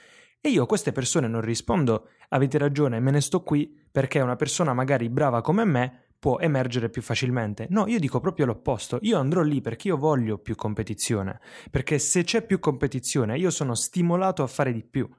[0.44, 4.36] E io a queste persone non rispondo, avete ragione, me ne sto qui perché una
[4.36, 7.65] persona magari brava come me può emergere più facilmente.
[7.72, 11.39] No, io dico proprio l'opposto, io andrò lì perché io voglio più competizione,
[11.72, 15.09] perché se c'è più competizione io sono stimolato a fare di più.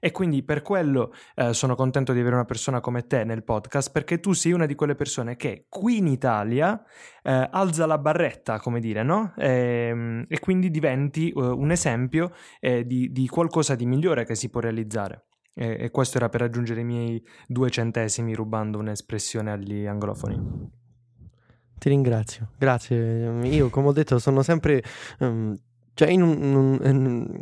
[0.00, 3.92] E quindi per quello eh, sono contento di avere una persona come te nel podcast,
[3.92, 6.82] perché tu sei una di quelle persone che qui in Italia
[7.22, 9.34] eh, alza la barretta, come dire, no?
[9.36, 9.48] E,
[9.90, 14.50] ehm, e quindi diventi uh, un esempio eh, di, di qualcosa di migliore che si
[14.50, 15.27] può realizzare.
[15.58, 20.70] E, e, questo era per raggiungere i miei due centesimi rubando un'espressione agli anglofoni.
[21.76, 23.40] Ti ringrazio, grazie.
[23.42, 24.82] Io, come ho detto, sono sempre...
[25.18, 25.56] Um,
[25.94, 27.40] cioè, in un, in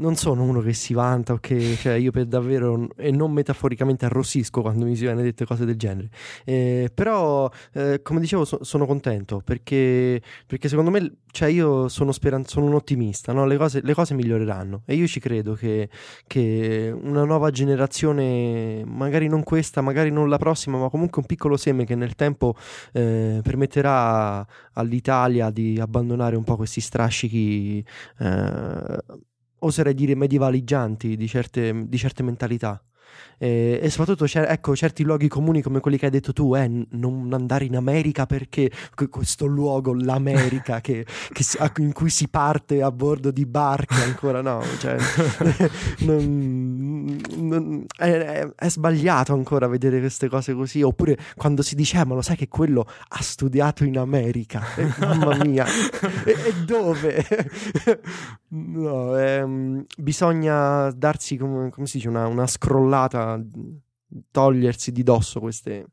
[0.00, 4.06] non sono uno che si vanta o che cioè io per davvero e non metaforicamente
[4.06, 6.08] arrossisco quando mi si viene dette cose del genere.
[6.44, 12.12] Eh, però eh, come dicevo so, sono contento perché, perché, secondo me cioè io sono,
[12.12, 13.46] speran- sono un ottimista no?
[13.46, 14.82] le, cose, le, cose, miglioreranno.
[14.86, 15.88] E io ci credo che,
[16.26, 21.56] che, una nuova generazione magari non questa magari non la prossima ma comunque un piccolo
[21.56, 22.54] seme che nel tempo
[22.92, 27.84] eh, permetterà all'Italia di abbandonare un po' questi strascichi
[28.18, 28.98] eh,
[29.60, 32.82] oserei dire medievaleggianti di certe, di certe mentalità.
[33.42, 37.30] E, e soprattutto ecco, certi luoghi comuni come quelli che hai detto tu, eh, non
[37.32, 38.70] andare in America perché
[39.08, 41.42] questo luogo, l'America, che, che,
[41.78, 44.98] in cui si parte a bordo di barche ancora no, cioè,
[46.04, 52.04] non, non, è, è, sbagliato ancora vedere queste cose così, oppure quando si dice, eh,
[52.04, 55.64] ma lo sai che quello ha studiato in America, eh, mamma mia,
[56.26, 57.24] e, e, dove?
[58.52, 63.29] no, ehm, bisogna darsi, come, come si dice, una, una scrollata
[64.30, 65.86] togliersi di dosso queste,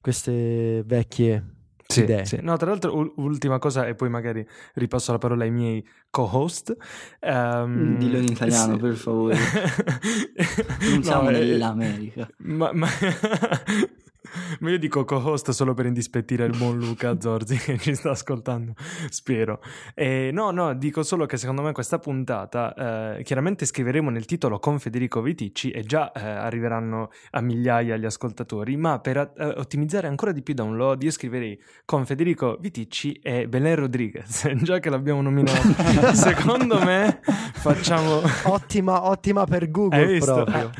[0.00, 1.56] queste vecchie
[1.86, 2.24] sì, idee.
[2.24, 2.38] Sì.
[2.42, 6.76] No, tra l'altro, u- ultima cosa, e poi magari ripasso la parola ai miei co-host.
[7.20, 8.80] Um, Dillo in italiano, sì.
[8.80, 9.36] per favore.
[10.90, 12.28] non siamo no, nell'America.
[12.38, 12.88] Ma, ma
[14.60, 18.74] Ma io dico co-host solo per indispettire il buon Luca Zorzi che ci sta ascoltando,
[19.08, 19.60] spero.
[19.94, 24.58] E no, no, dico solo che secondo me questa puntata, eh, chiaramente scriveremo nel titolo
[24.58, 30.06] con Federico Viticci e già eh, arriveranno a migliaia gli ascoltatori, ma per eh, ottimizzare
[30.06, 35.22] ancora di più download io scriverei con Federico Viticci e Belen Rodriguez, già che l'abbiamo
[35.22, 35.68] nominato.
[36.14, 37.20] secondo me
[37.54, 38.20] facciamo...
[38.44, 40.70] Ottima, ottima per Google proprio.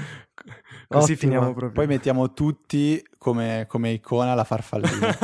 [0.88, 1.18] Così Ottimo.
[1.18, 1.72] finiamo proprio.
[1.72, 5.16] Poi mettiamo tutti come, come icona la farfallina,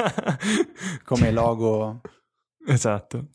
[1.05, 2.01] come logo.
[2.67, 3.29] Esatto.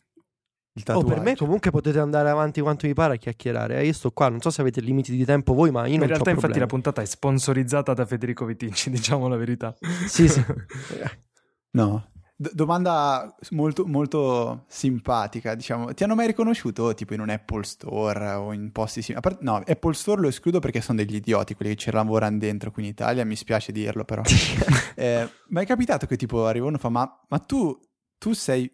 [0.92, 3.78] Oh, per me comunque potete andare avanti quanto vi pare a chiacchierare.
[3.78, 6.02] Eh, io sto qua, non so se avete limiti di tempo voi, ma io non
[6.02, 6.60] In realtà, infatti, problemi.
[6.60, 9.74] la puntata è sponsorizzata da Federico Viticci, diciamo la verità.
[10.06, 10.44] Sì, sì.
[11.72, 12.10] no,
[12.40, 15.92] D- domanda molto, molto simpatica, diciamo.
[15.92, 19.20] Ti hanno mai riconosciuto tipo in un Apple Store o in posti simili?
[19.20, 22.70] Part- no, Apple Store lo escludo perché sono degli idioti quelli che ci lavorano dentro
[22.70, 24.22] qui in Italia, mi spiace dirlo però.
[24.94, 27.76] eh, ma è capitato che tipo arriva uno e fa ma, ma tu,
[28.16, 28.72] tu sei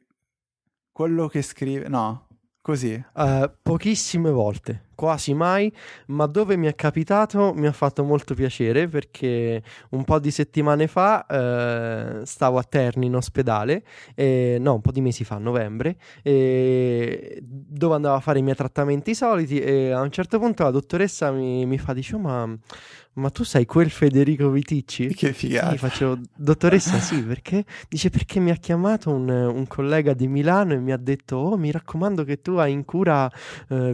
[0.93, 1.89] quello che scrive...
[1.89, 2.29] No,
[2.61, 3.03] così.
[3.15, 5.73] Uh, pochissime volte quasi mai,
[6.07, 10.87] ma dove mi è capitato mi ha fatto molto piacere perché un po' di settimane
[10.87, 13.85] fa eh, stavo a Terni in ospedale,
[14.15, 18.43] e, no, un po' di mesi fa, a novembre, e, dove andavo a fare i
[18.43, 22.19] miei trattamenti soliti e a un certo punto la dottoressa mi, mi fa, dice, oh,
[22.19, 22.57] ma
[23.15, 25.15] ma tu sei quel Federico Viticci?
[25.15, 25.73] Che figata.
[25.73, 27.65] Gli faccio, dottoressa, sì, perché?
[27.89, 31.57] Dice, perché mi ha chiamato un, un, collega di Milano e mi ha detto, oh,
[31.57, 33.31] mi raccomando che tu hai in cura
[33.69, 33.93] uh,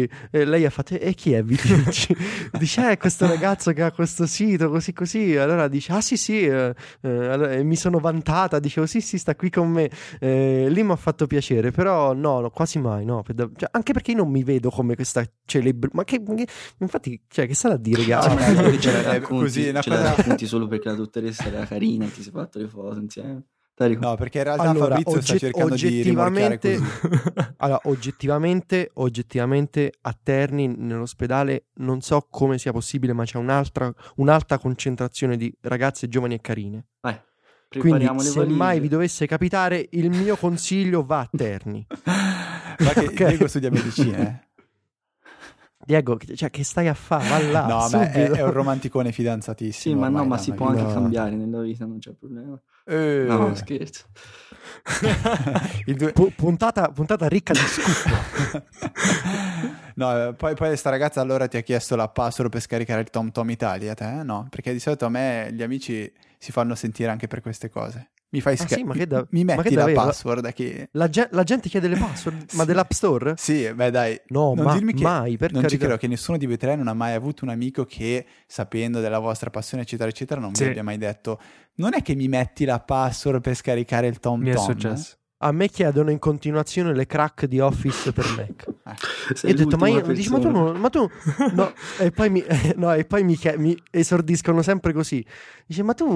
[0.00, 0.28] Viticci.
[0.30, 2.16] E lei ha fatto, e chi è Viticci?
[2.58, 5.36] dice, è questo ragazzo che ha questo sito, così così.
[5.36, 9.50] Allora dice, ah sì sì, eh, eh, mi sono vantata, dicevo, sì sì, sta qui
[9.50, 9.90] con me.
[10.18, 13.24] Eh, lì mi ha fatto piacere, però no, no quasi mai, no.
[13.26, 16.46] Cioè, anche perché io non mi vedo come questa celebrità, ma che, che,
[16.78, 18.54] infatti, cioè, che sarà a dire, ragazzi?
[18.54, 22.06] No, no, ce la racconti, così, ce la racconti solo perché la dottoressa era carina
[22.06, 23.44] e ti sei fatto le foto insieme.
[23.88, 26.84] No, perché in realtà allora, Fabrizio ogget- sta cercando oggettivamente, di
[27.58, 34.58] allora, oggettivamente, oggettivamente a Terni nell'ospedale non so come sia possibile, ma c'è un'altra, un'alta
[34.58, 36.86] concentrazione di ragazze giovani e carine.
[37.00, 37.18] Vai.
[37.78, 41.86] Quindi, se mai vi dovesse capitare, il mio consiglio va a Terni.
[42.80, 43.28] Ma che okay.
[43.28, 44.48] Diego studia medicina, eh?
[45.82, 47.28] Diego, cioè, che stai a fare?
[47.28, 49.98] Va là, no, ma è, è un romanticone Sì, fidanzatissimo.
[49.98, 50.92] ma no, ma si può anche No.
[50.92, 52.60] cambiare nella vita, non c'è problema.
[52.84, 54.04] Eh, No, scherzo.
[55.84, 58.62] due- Pu- puntata, puntata ricca di scoop.
[59.96, 63.10] No, eh, poi, poi sta ragazza allora ti ha chiesto la password per scaricare il
[63.10, 64.22] Tom Tom Italia, te?
[64.22, 68.10] No, perché di solito a me gli amici si fanno sentire anche per queste cose.
[68.32, 70.02] Mi fai Ah, sca- sì, ma che da- mi ma metti la davvero?
[70.04, 70.88] password che...
[70.92, 72.66] La, ge- la gente chiede le password, ma Sì.
[72.68, 73.34] dell'App Store?
[73.36, 75.84] Sì, beh dai, No, non ma dirmi che mai, per non ci carità.
[75.86, 79.18] credo che nessuno di voi tre non ha mai avuto un amico che, sapendo della
[79.18, 80.62] vostra passione, eccetera, eccetera, non Sì.
[80.64, 81.40] vi abbia mai detto
[81.76, 84.64] non è che mi metti la password per scaricare il Tom Mi è Tom?
[84.64, 85.16] successo.
[85.42, 88.68] A me chiedono in continuazione le crack di Office per Mac.
[89.34, 91.08] Sei Io ho detto, ma, io, dici, ma tu, non- ma tu,
[91.54, 92.44] no, e poi, mi,
[92.76, 95.24] no, e poi mi, mi esordiscono sempre così.
[95.66, 96.06] Dice, ma tu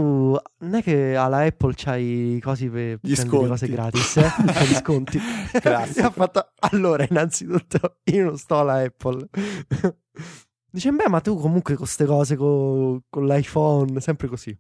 [0.59, 3.47] non è che alla Apple c'hai cosi per Gli sconti.
[3.49, 4.31] cose gratis, eh?
[4.69, 5.19] Gli sconti.
[5.59, 6.01] Classico.
[6.01, 9.27] E ha fatto, allora, innanzitutto, io non sto alla Apple.
[10.71, 14.55] Dice, beh, ma tu comunque con queste cose, co- con, l'iPhone, sempre così.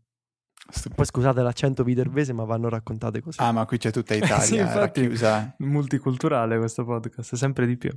[0.94, 3.40] Poi scusate l'accento vitervese, ma vanno raccontate così.
[3.40, 5.02] Ah, ma qui c'è tutta Italia Sì, infatti.
[5.02, 5.54] racchiusa.
[5.58, 7.90] Multiculturale questo podcast, sempre di più.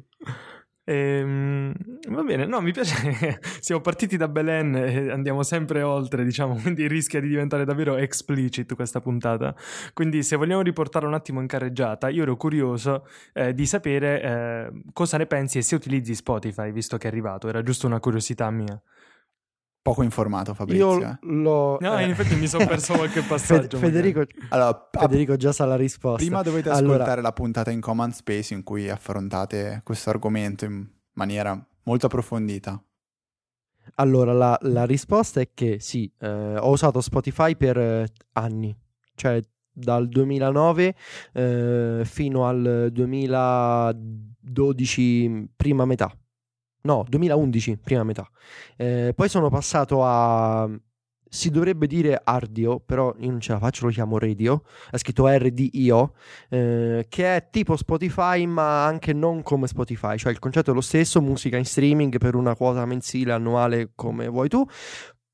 [0.90, 1.74] Ehm,
[2.08, 6.88] va bene, no, mi piace siamo partiti da Belen e andiamo sempre oltre, diciamo, quindi
[6.88, 9.54] rischia di diventare davvero explicit questa puntata.
[9.94, 14.82] Quindi se vogliamo riportarla un attimo in carreggiata, io ero curioso eh, di sapere eh,
[14.94, 18.50] cosa ne pensi e se utilizzi Spotify, visto che è arrivato, era giusto una curiosità
[18.50, 18.82] mia.
[19.88, 21.00] Poco informato Fabrizio.
[21.00, 21.78] Io l'ho...
[21.80, 23.78] No, eh, in effetti mi sono perso qualche passaggio.
[23.78, 26.18] Federico, Allora, Federico già sa la risposta.
[26.18, 30.86] prima dovete Allora- ascoltare la puntata in Command Space in cui affrontate questo argomento in
[31.14, 32.82] maniera molto approfondita.
[33.96, 38.76] Allora, la, la risposta è che sì, eh, ho usato Spotify per eh, anni,
[39.16, 39.40] cioè
[39.72, 40.96] dal 2009
[41.34, 46.12] eh, fino al 2012 prima metà.
[46.82, 48.30] No, 2011 prima metà.
[48.76, 50.70] Eh, poi sono passato a...
[51.30, 54.64] Si dovrebbe dire Ardio, però io non ce la faccio, lo chiamo Radio.
[54.90, 56.14] È scritto RDIO,
[56.50, 60.18] eh, che è tipo Spotify, ma anche non come Spotify.
[60.18, 64.30] Cioè il concetto è lo stesso, musica in streaming per una quota mensile, annuale, come
[64.30, 64.66] vuoi tu,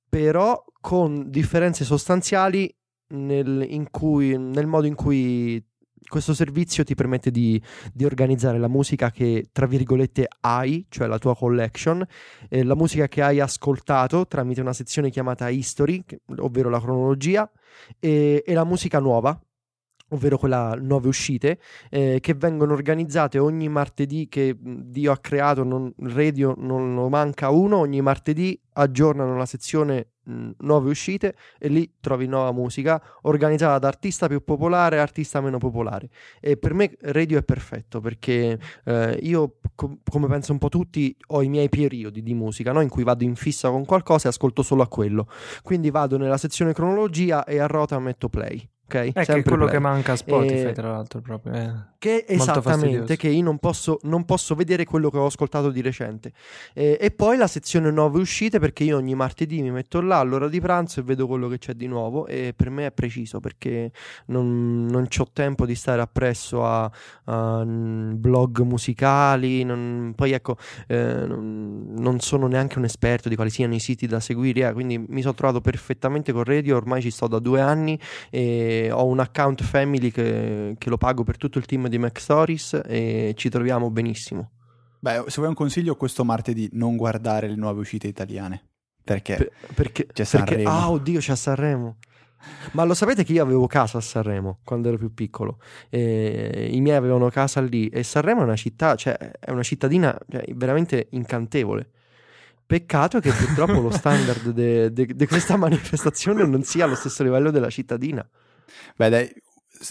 [0.10, 2.76] però con differenze sostanziali
[3.10, 5.64] nel, cui- nel modo in cui
[6.08, 11.18] questo servizio ti permette di, di organizzare la musica che, tra virgolette, hai, cioè la
[11.18, 12.06] tua collection,
[12.50, 16.04] eh, la musica che hai ascoltato tramite una sezione chiamata History,
[16.38, 17.50] ovvero la cronologia,
[18.00, 19.40] e, e la musica nuova,
[20.14, 21.60] ovvero quella nuove uscite,
[21.90, 27.50] eh, che vengono organizzate ogni martedì che Dio ha creato, non, radio non lo manca
[27.50, 33.80] uno, ogni martedì aggiornano la sezione mh, nuove uscite e lì trovi nuova musica organizzata
[33.80, 36.10] da artista più popolare a artista meno popolare.
[36.40, 41.16] E per me radio è perfetto perché eh, io, com- come penso un po' tutti,
[41.28, 42.82] ho i miei periodi di musica no?
[42.82, 45.28] in cui vado in fissa con qualcosa e ascolto solo a quello.
[45.62, 48.68] Quindi vado nella sezione cronologia e a rota metto play.
[48.86, 48.94] Ok?
[48.96, 49.70] Eh, che è quello play.
[49.72, 51.54] che manca a Spotify, E- tra l'altro, proprio.
[51.54, 51.74] eh.
[52.04, 56.34] Che esattamente, che io non posso, non posso vedere quello che ho ascoltato di recente.
[56.74, 60.50] Eh, e poi la sezione nuove uscite, perché io ogni martedì mi metto là all'ora
[60.50, 62.28] di pranzo e vedo quello che c'è di nuovo.
[62.28, 63.94] E per me è preciso perché
[64.26, 66.92] non, non ho tempo di stare appresso a,
[67.24, 69.64] a, mm, blog musicali.
[69.64, 74.08] non- poi ecco, eh, non, non sono neanche un esperto di quali siano i siti
[74.08, 74.68] da seguire.
[74.68, 76.76] eh, quindi mi sono trovato perfettamente con Radio.
[76.76, 77.98] Ormai ci sto da due anni
[78.30, 82.20] e ho un account family che, che lo pago per tutto il team di Mac
[82.20, 84.50] Stories e ci troviamo benissimo.
[85.00, 88.70] Beh, se vuoi un consiglio, questo martedì non guardare le nuove uscite italiane.
[89.04, 89.36] Perché?
[89.36, 90.70] Per- perché, C'è Sanremo.
[90.70, 91.98] ah oddio c'è Sanremo
[92.72, 96.80] ma lo sapete che io avevo casa a Sanremo quando ero più piccolo E i
[96.82, 101.08] miei avevano casa lì e Sanremo è una città cioè è una cittadina cioè, veramente
[101.12, 101.90] incantevole
[102.66, 108.26] peccato che purtroppo lo standard di questa manifestazione non sia allo stesso livello della cittadina
[108.96, 109.30] Beh, dai,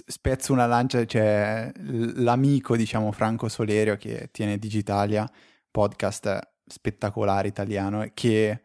[0.06, 5.30] spezzo una lancia, c'è l- l'amico, diciamo, Franco Solerio che tiene Digitalia,
[5.70, 8.62] podcast spettacolare italiano, che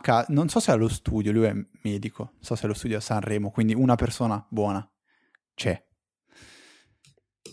[0.00, 2.74] ca- non so se è allo studio, lui è medico, non so se è allo
[2.74, 4.88] studio a Sanremo, quindi una persona buona
[5.54, 5.82] c'è.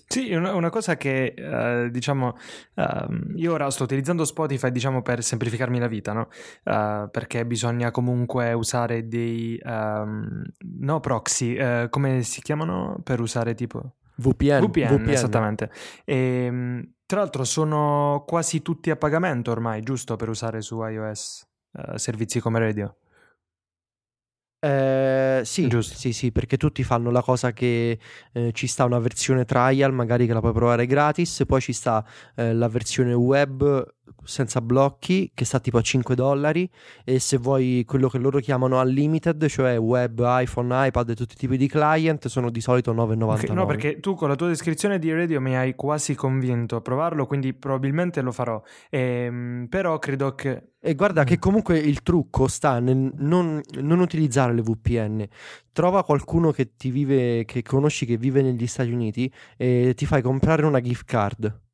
[0.07, 2.35] Sì, una, una cosa che eh, diciamo,
[2.75, 6.29] ehm, io ora sto utilizzando Spotify diciamo per semplificarmi la vita, no?
[6.63, 10.43] Eh, perché bisogna comunque usare dei ehm,
[10.79, 15.71] no proxy, eh, come si chiamano per usare tipo VPN, VPN, esattamente.
[16.05, 21.47] E, tra l'altro sono quasi tutti a pagamento ormai, giusto per usare su iOS
[21.95, 22.95] servizi come radio.
[24.61, 27.97] Eh, sì, sì, sì, perché tutti fanno la cosa che
[28.33, 32.05] eh, ci sta una versione trial, magari che la puoi provare gratis, poi ci sta
[32.35, 33.85] eh, la versione web
[34.23, 36.69] senza blocchi che sta tipo a 5 dollari
[37.03, 41.37] e se vuoi quello che loro chiamano unlimited, cioè web, iPhone, iPad e tutti i
[41.37, 43.23] tipi di client, sono di solito 9,99.
[43.23, 46.81] Ok, no, perché tu con la tua descrizione di radio mi hai quasi convinto a
[46.81, 48.61] provarlo, quindi probabilmente lo farò.
[48.89, 50.71] Ehm, però credo che...
[50.81, 55.27] E guarda che comunque il trucco sta nel non, non utilizzare le VPN.
[55.73, 60.21] Trova qualcuno che ti vive, che conosci che vive negli Stati Uniti e ti fai
[60.21, 61.67] comprare una gift card.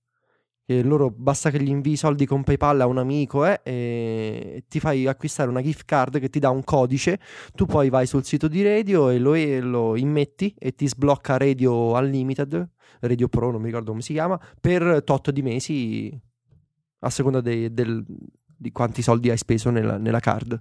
[0.68, 4.63] E loro basta che gli invii i soldi con PayPal a un amico eh, e
[4.68, 7.20] ti fai acquistare una gift card che ti dà un codice.
[7.53, 11.91] Tu poi vai sul sito di radio e lo, lo immetti e ti sblocca Radio
[11.93, 12.70] Unlimited,
[13.01, 16.20] Radio Pro, non mi ricordo come si chiama, per tot di mesi
[16.99, 18.03] a seconda dei- del-
[18.57, 20.59] di quanti soldi hai speso nella, nella card.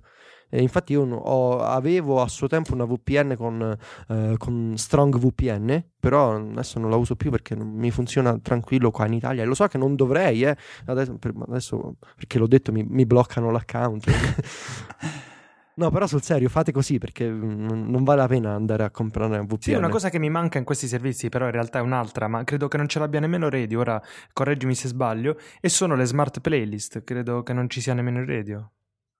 [0.49, 3.77] E infatti io ho- avevo a suo tempo una VPN con,
[4.09, 8.91] eh, con Strong VPN, però adesso non la uso più perché non mi funziona tranquillo
[8.91, 9.43] qua in Italia.
[9.43, 10.57] E lo so che non dovrei, eh.
[10.87, 14.05] Adesso, per- adesso, perché l'ho detto, mi, mi bloccano l'account.
[15.77, 19.35] no, però sul serio, fate così perché mm, non vale la pena andare a comprare
[19.35, 19.59] una VPN.
[19.61, 22.45] Sì, una cosa che mi manca in questi servizi, però in realtà è un'altra, ma
[22.45, 24.01] credo che non ce l'abbia nemmeno radio, ora
[24.33, 28.71] correggimi se sbaglio, e sono le smart playlist, credo che non ci sia nemmeno radio.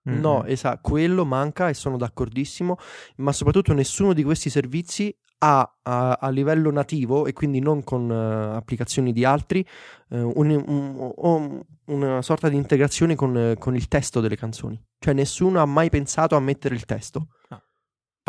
[0.09, 0.19] Mm.
[0.19, 2.77] No, esatto, quello manca e sono d'accordissimo,
[3.17, 8.09] ma soprattutto nessuno di questi servizi ha a, a livello nativo e quindi non con
[8.11, 9.65] eh, applicazioni di altri
[10.09, 14.79] eh, un- un- un- una sorta di integrazione con, eh, con il testo delle canzoni.
[14.99, 17.27] Cioè nessuno ha mai pensato a mettere il testo.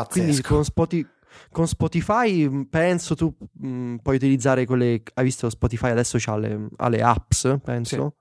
[0.09, 0.55] Quindi Pazzesco.
[0.55, 1.07] con, Spoti-
[1.51, 5.03] con Spotify mh, penso tu mh, puoi utilizzare quelle...
[5.14, 8.16] Hai visto Spotify adesso ha le, ha le apps, penso,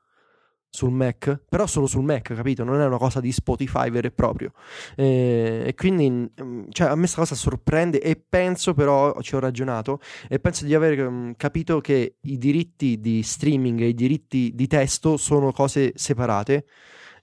[0.70, 2.64] sul Mac, però solo sul Mac, capito?
[2.64, 4.52] Non è una cosa di Spotify vero e proprio.
[4.96, 9.40] Eh, e quindi mh, cioè, a me questa cosa sorprende e penso però, ci ho
[9.40, 14.52] ragionato, e penso di aver mh, capito che i diritti di streaming e i diritti
[14.54, 16.66] di testo sono cose separate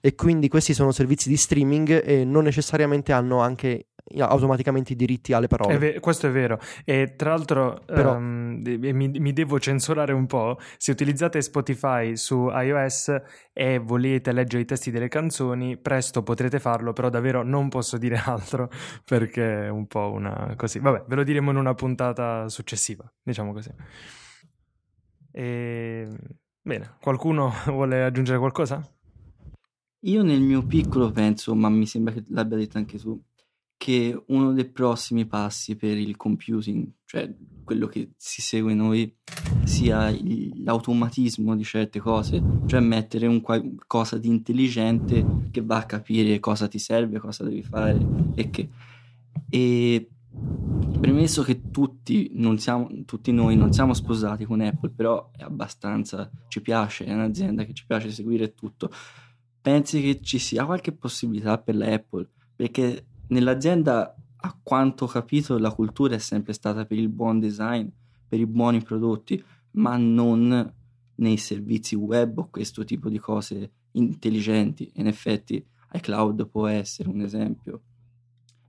[0.05, 3.87] e quindi questi sono servizi di streaming e non necessariamente hanno anche
[4.17, 5.75] automaticamente i diritti alle parole.
[5.75, 6.59] È ve- questo è vero.
[6.83, 10.57] E tra l'altro Però- ehm, e mi, mi devo censurare un po'.
[10.77, 13.21] Se utilizzate Spotify su iOS
[13.53, 18.21] e volete leggere i testi delle canzoni, presto potrete farlo, però davvero non posso dire
[18.25, 18.69] altro
[19.05, 20.79] perché è un po' una così.
[20.79, 23.71] Vabbè, ve lo diremo in una puntata successiva, diciamo così.
[25.31, 26.07] E...
[26.61, 28.81] Bene, qualcuno vuole aggiungere qualcosa?
[30.05, 33.21] Io nel mio piccolo penso, ma mi sembra che l'abbia detto anche tu,
[33.83, 37.29] che uno dei prossimi passi per il computing, cioè
[37.65, 39.13] quello che si segue noi,
[39.65, 40.09] sia
[40.63, 46.69] l'automatismo di certe cose, cioè mettere un qualcosa di intelligente che va a capire cosa
[46.69, 47.99] ti serve, cosa devi fare
[48.35, 48.69] e che...
[49.49, 50.07] E
[51.01, 56.31] premesso che tutti, non siamo, tutti noi non siamo sposati con Apple, però è abbastanza,
[56.47, 58.89] ci piace, è un'azienda che ci piace seguire tutto,
[59.61, 62.29] pensi che ci sia qualche possibilità per la Apple?
[62.55, 67.87] Perché nell'azienda, a quanto ho capito, la cultura è sempre stata per il buon design,
[68.27, 70.73] per i buoni prodotti, ma non
[71.15, 74.91] nei servizi web o questo tipo di cose intelligenti.
[74.95, 75.63] In effetti,
[75.93, 77.81] iCloud può essere un esempio.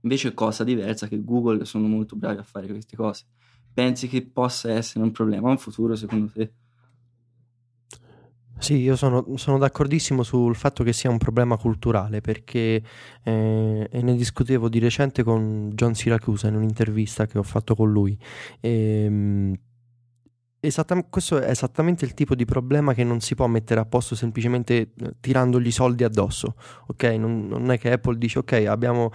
[0.01, 3.25] Invece, cosa diversa che Google sono molto bravi a fare queste cose.
[3.73, 6.53] Pensi che possa essere un problema in futuro, secondo te?
[8.57, 12.81] Sì, io sono, sono d'accordissimo sul fatto che sia un problema culturale perché
[13.23, 17.91] eh, e ne discutevo di recente con John Siracusa in un'intervista che ho fatto con
[17.91, 18.17] lui.
[18.61, 19.53] Ehm,
[20.59, 24.15] esatta- questo è esattamente il tipo di problema che non si può mettere a posto
[24.15, 26.55] semplicemente eh, tirandogli soldi addosso.
[26.87, 29.11] Ok, non, non è che Apple dice ok, abbiamo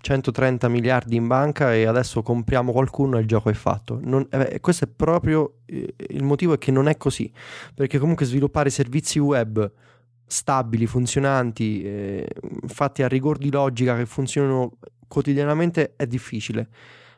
[0.00, 4.00] 130 miliardi in banca e adesso compriamo qualcuno e il gioco è fatto.
[4.02, 7.30] Non- eh, questo è proprio eh, il motivo è che non è così
[7.74, 9.70] perché comunque sviluppare servizi web
[10.26, 12.28] stabili, funzionanti, eh,
[12.66, 14.78] fatti a rigor di logica che funzionano
[15.08, 16.68] quotidianamente è difficile.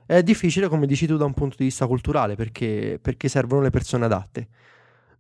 [0.07, 3.71] È difficile, come dici tu, da un punto di vista culturale, perché, perché servono le
[3.71, 4.49] persone adatte.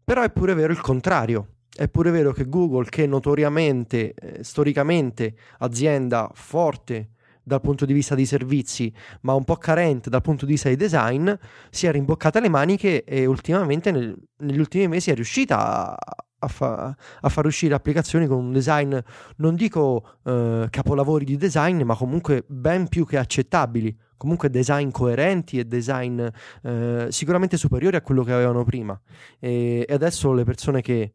[0.02, 1.48] Però è pure vero il contrario.
[1.74, 7.11] È pure vero che Google, che notoriamente, eh, storicamente, azienda forte
[7.42, 10.76] dal punto di vista dei servizi, ma un po' carente dal punto di vista di
[10.76, 11.30] design,
[11.70, 15.96] si è rimboccata le maniche e ultimamente nel- negli ultimi mesi è riuscita a,
[16.38, 18.96] a fa- a far uscire applicazioni con un design,
[19.36, 23.96] non dico eh, capolavori di design, ma comunque ben più che accettabili.
[24.16, 26.24] Comunque design coerenti e design
[26.62, 29.00] eh, sicuramente superiori a quello che avevano prima.
[29.40, 31.14] E, e adesso le persone che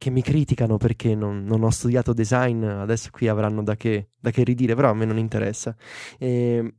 [0.00, 4.30] che mi criticano perché non, non, ho studiato design, adesso qui avranno da che, da
[4.30, 5.76] che ridire, però a me non interessa.
[6.18, 6.74] Eh,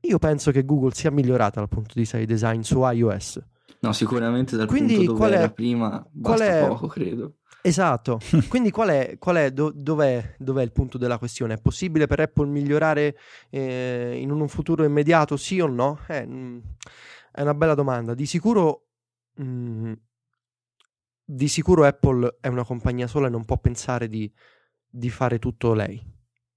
[0.00, 3.40] io penso che Google sia migliorata dal punto di vista di design su iOS.
[3.78, 6.66] No, sicuramente dal Quindi, punto dove era prima basta è...
[6.66, 7.36] poco, credo.
[7.62, 8.18] Esatto,
[8.50, 11.54] quindi qual è, qual è do, dov'è, dov'è, il punto della questione?
[11.54, 13.16] È possibile per Apple migliorare
[13.50, 16.00] eh, in un futuro immediato, sì o no?
[16.08, 16.62] Eh, mh,
[17.30, 18.14] è una bella domanda.
[18.14, 18.86] Di sicuro,
[19.36, 19.92] mh,
[21.24, 24.30] di sicuro Apple è una compagnia sola e non può pensare di,
[24.88, 26.12] di fare tutto lei.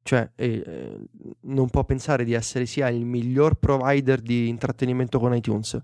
[0.08, 0.98] Cioè, eh,
[1.42, 5.78] non può pensare di essere sia il miglior provider di intrattenimento con iTunes,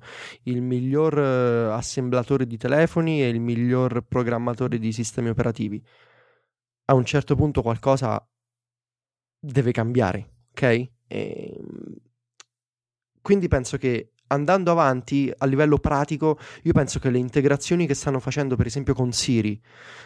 [0.43, 5.83] il miglior eh, assemblatore di telefoni e il miglior programmatore di sistemi operativi.
[6.85, 8.25] A un certo punto qualcosa
[9.37, 10.61] deve cambiare, ok?
[10.63, 11.95] E, ehm,
[13.21, 18.19] quindi penso che andando avanti a livello pratico, io penso che le integrazioni che stanno
[18.19, 19.59] facendo, per esempio, con Siri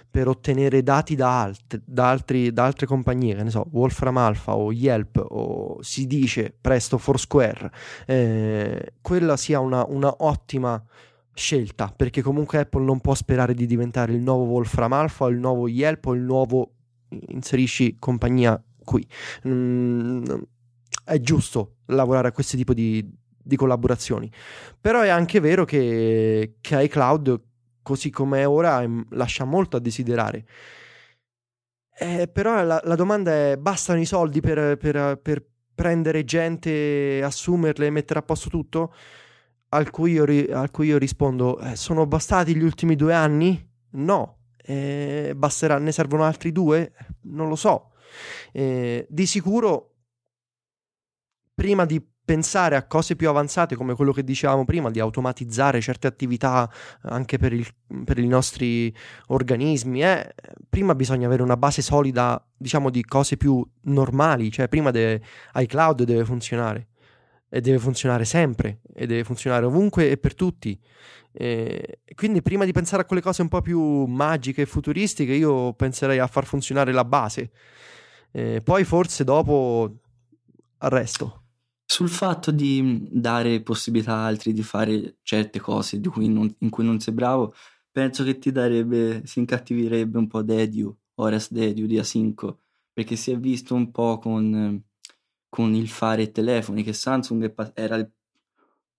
[0.09, 4.55] per ottenere dati da, alt- da, altri, da altre compagnie, che ne so, Wolfram Alpha
[4.55, 7.71] o Yelp o si dice presto Foursquare,
[8.05, 10.83] eh, quella sia una, una ottima
[11.33, 15.37] scelta perché comunque Apple non può sperare di diventare il nuovo Wolfram Alpha o il
[15.37, 16.71] nuovo Yelp o il nuovo
[17.09, 19.07] inserisci compagnia qui.
[19.47, 20.23] Mm,
[21.03, 23.07] è giusto lavorare a questo tipo di,
[23.47, 24.31] di collaborazioni.
[24.79, 27.41] Però è anche vero che, che iCloud,
[27.81, 30.45] così come è ora, lascia molto a desiderare.
[31.99, 35.43] Eh, però la, la, domanda è: bastano i soldi per, per, per,
[35.73, 38.93] prendere gente, assumerle e mettere a posto tutto?
[39.69, 40.23] Al cui io,
[40.55, 43.67] al cui io rispondo: eh, sono bastati gli ultimi due anni?
[43.91, 44.35] No.
[44.57, 46.93] Eh, basterà, ne servono altri due?
[47.23, 47.93] Non lo so.
[48.51, 49.95] Eh, di sicuro,
[51.55, 56.07] prima di pensare a cose più avanzate come quello che dicevamo prima, di automatizzare certe
[56.07, 56.69] attività
[57.03, 57.65] anche per, il,
[58.03, 58.93] per i nostri
[59.27, 60.35] organismi, eh,
[60.67, 65.23] prima bisogna avere una base solida, diciamo, di cose più normali, cioè prima deve,
[65.55, 66.87] iCloud deve funzionare
[67.47, 70.77] e deve funzionare sempre e deve funzionare ovunque e per tutti.
[71.31, 75.71] E quindi prima di pensare a quelle cose un po' più magiche e futuristiche, io
[75.75, 77.51] penserei a far funzionare la base.
[78.31, 79.95] E poi forse dopo
[80.79, 81.43] al resto.
[81.89, 86.69] Sul fatto di dare possibilità a altri di fare certe cose di cui non, in
[86.69, 87.53] cui non sei bravo,
[87.89, 92.55] penso che ti darebbe, si incattivirebbe un po' Dediu, Horace Dediu di A5,
[92.91, 94.83] perché si è visto un po' con,
[95.47, 98.11] con il fare telefoni, che Samsung è, era il,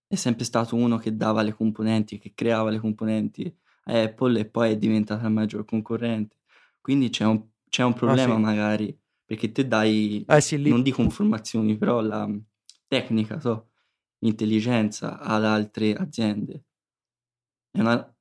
[0.06, 4.46] è sempre stato uno che dava le componenti, che creava le componenti a Apple e
[4.46, 6.36] poi è diventata la maggior concorrente.
[6.80, 8.42] Quindi c'è un, c'è un problema ah, sì.
[8.42, 12.26] magari, perché te dai, eh, sì, non dico informazioni, però la
[12.88, 13.68] tecnica, so,
[14.20, 16.64] intelligenza ad altre aziende.
[17.72, 18.12] Una...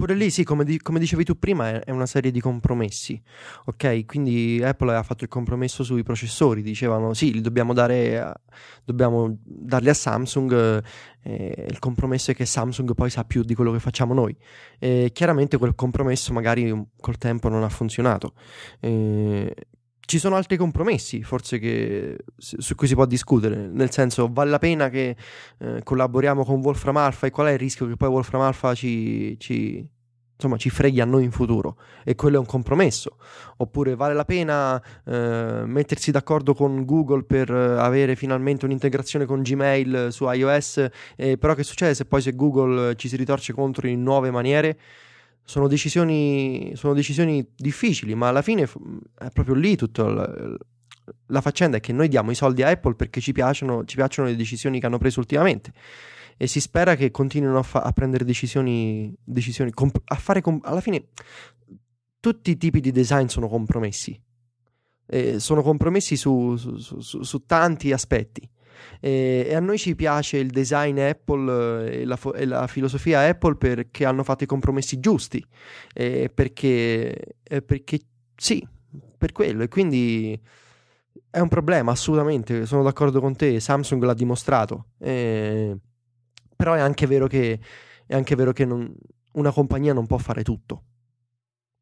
[0.00, 3.20] Pure lì, sì, come, di- come, dicevi tu prima, è, una serie di compromessi.
[3.66, 6.62] Ok, quindi Apple aveva fatto il compromesso sui processori.
[6.62, 8.40] Dicevano sì, li dobbiamo dare, a,
[8.82, 10.82] dobbiamo darli a Samsung.
[11.22, 14.34] Eh, il compromesso è che Samsung poi sa più di quello che facciamo noi.
[14.78, 18.32] E chiaramente quel compromesso magari col tempo non ha funzionato.
[18.80, 19.54] Eh,
[20.10, 23.68] ci sono altri compromessi, forse, che, su cui si può discutere.
[23.68, 25.14] Nel senso, vale la pena che
[25.58, 29.38] eh, collaboriamo con Wolfram Alpha e qual è il rischio che poi Wolfram Alpha ci,
[29.38, 29.88] ci,
[30.34, 31.76] insomma, ci freghi a noi in futuro?
[32.02, 33.18] E quello è un compromesso.
[33.58, 39.42] Oppure vale la pena eh, mettersi d'accordo con Google per eh, avere finalmente un'integrazione con
[39.42, 40.88] Gmail su iOS,
[41.38, 44.76] però che succede se poi se Google ci si ritorce contro in nuove maniere?
[45.44, 50.56] Sono decisioni, sono decisioni difficili, ma alla fine è proprio lì tutta la,
[51.26, 54.28] la, faccenda è che noi diamo i soldi a Apple perché ci piacciono, ci piacciono
[54.28, 55.72] le decisioni che hanno preso ultimamente.
[56.36, 60.60] E si spera che continuino a, fa- a prendere decisioni, decisioni comp- a fare com-
[60.62, 61.08] alla fine
[62.18, 64.18] tutti i tipi di design sono compromessi.
[65.06, 68.48] Eh, sono compromessi su, su, su, su tanti aspetti
[69.00, 73.20] e, e, a noi ci piace il design Apple eh, e la, e la filosofia
[73.20, 75.44] Apple perché hanno fatto i compromessi giusti,
[75.92, 78.00] e perché, perché
[78.36, 78.66] sì,
[79.18, 79.62] per quello.
[79.62, 80.40] E quindi
[81.30, 84.86] è un problema, assolutamente, sono d'accordo con te, Samsung l'ha dimostrato.
[84.98, 85.76] Eh,
[86.56, 87.58] però è anche vero che,
[88.08, 88.92] anche vero che non,
[89.32, 90.82] una compagnia non può fare tutto.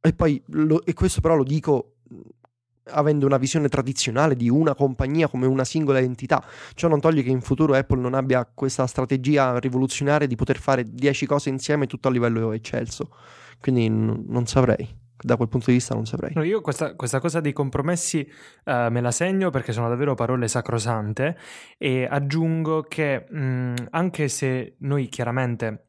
[0.01, 1.97] E poi, lo, e questo però lo dico
[2.91, 6.45] avendo una visione tradizionale di una compagnia come una singola entità.
[6.75, 10.85] Ciò non toglie che in futuro Apple non abbia questa strategia rivoluzionaria di poter fare
[10.87, 13.11] 10 cose insieme tutto a livello eccelso.
[13.61, 15.07] Quindi n- non saprei.
[15.21, 16.31] Da quel punto di vista non saprei.
[16.35, 18.25] No, io questa, questa, cosa dei compromessi
[18.67, 21.37] uh, me la segno perché sono davvero parole sacrosante
[21.77, 25.87] e aggiungo che mh, anche se noi chiaramente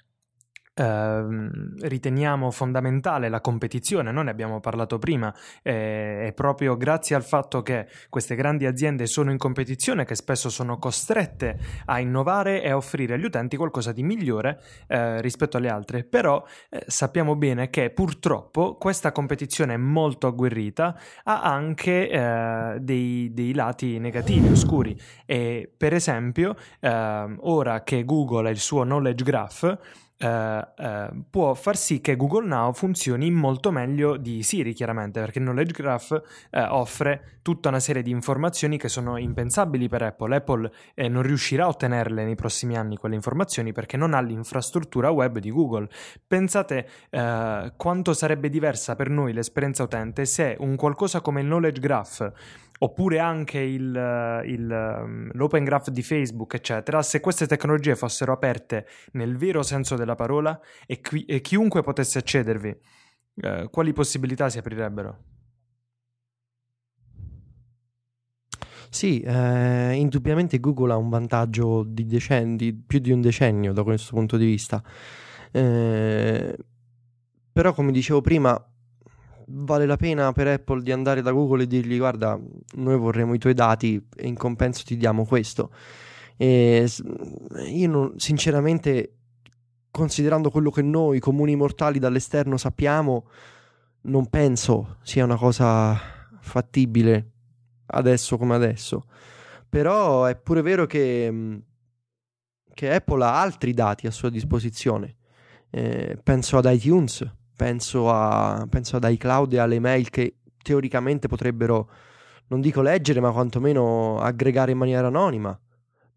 [0.80, 7.62] riteniamo fondamentale la competizione, noi ne abbiamo parlato prima, eh, è proprio grazie al fatto
[7.62, 12.76] che queste grandi aziende sono in competizione che spesso sono costrette a innovare e a
[12.76, 17.90] offrire agli utenti qualcosa di migliore eh, rispetto alle altre, però eh, sappiamo bene che
[17.90, 24.98] purtroppo questa competizione molto agguerrita ha anche eh, dei, dei, lati negativi, oscuri.
[25.26, 29.78] E per esempio ehm, ora che Google ha il suo knowledge graph
[30.22, 35.40] Uh, uh, può far sì che Google Now funzioni molto meglio di Siri, chiaramente, perché
[35.40, 40.36] il Knowledge Graph uh, offre tutta una serie di informazioni che sono impensabili per Apple.
[40.36, 45.10] Apple eh, non riuscirà a ottenerle nei prossimi anni quelle informazioni perché non ha l'infrastruttura
[45.10, 45.88] web di Google.
[46.28, 52.34] Pensate quanto sarebbe diversa per noi l'esperienza utente se un qualcosa come il Knowledge Graph
[52.80, 58.88] oppure anche il, il, um, l'open graph di Facebook, eccetera, se queste tecnologie fossero aperte
[59.14, 62.76] nel vero senso della parola e, qui, e chiunque potesse accedervi,
[63.42, 65.18] eh, quali possibilità si aprirebbero?
[68.92, 74.16] Sì, eh, indubbiamente Google ha un vantaggio di decenni, più di un decennio da questo
[74.16, 74.82] punto di vista.
[75.52, 76.58] Eh,
[77.52, 78.69] però, come dicevo prima,
[79.52, 82.40] vale la pena per Apple di andare da Google e dirgli guarda,
[82.76, 85.72] noi vorremmo i tuoi dati e in compenso ti diamo questo.
[86.38, 86.88] E
[87.68, 89.16] io non, sinceramente,
[89.92, 93.28] considerando quello che noi comuni mortali dall'esterno sappiamo,
[94.02, 96.00] non penso sia una cosa
[96.40, 97.32] fattibile
[97.88, 99.06] adesso come adesso.
[99.68, 101.62] Però è pure vero che,
[102.74, 105.16] che Apple ha altri dati a sua disposizione.
[105.70, 111.90] Eh, penso ad iTunes, penso, a, penso ad iCloud e alle mail che teoricamente potrebbero,
[112.48, 115.60] non dico leggere, ma quantomeno aggregare in maniera anonima.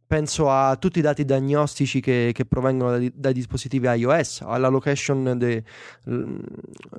[0.06, 5.36] Penso a tutti i dati diagnostici che, che provengono dai, dai, dispositivi iOS, alla location
[5.36, 5.64] de,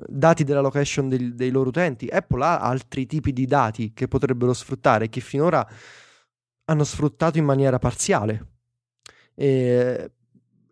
[0.08, 2.06] dati della location dei, dei loro utenti.
[2.08, 5.66] Apple ha altri tipi di dati che potrebbero sfruttare, che finora
[6.66, 8.46] hanno sfruttato in maniera parziale.
[9.34, 10.10] E,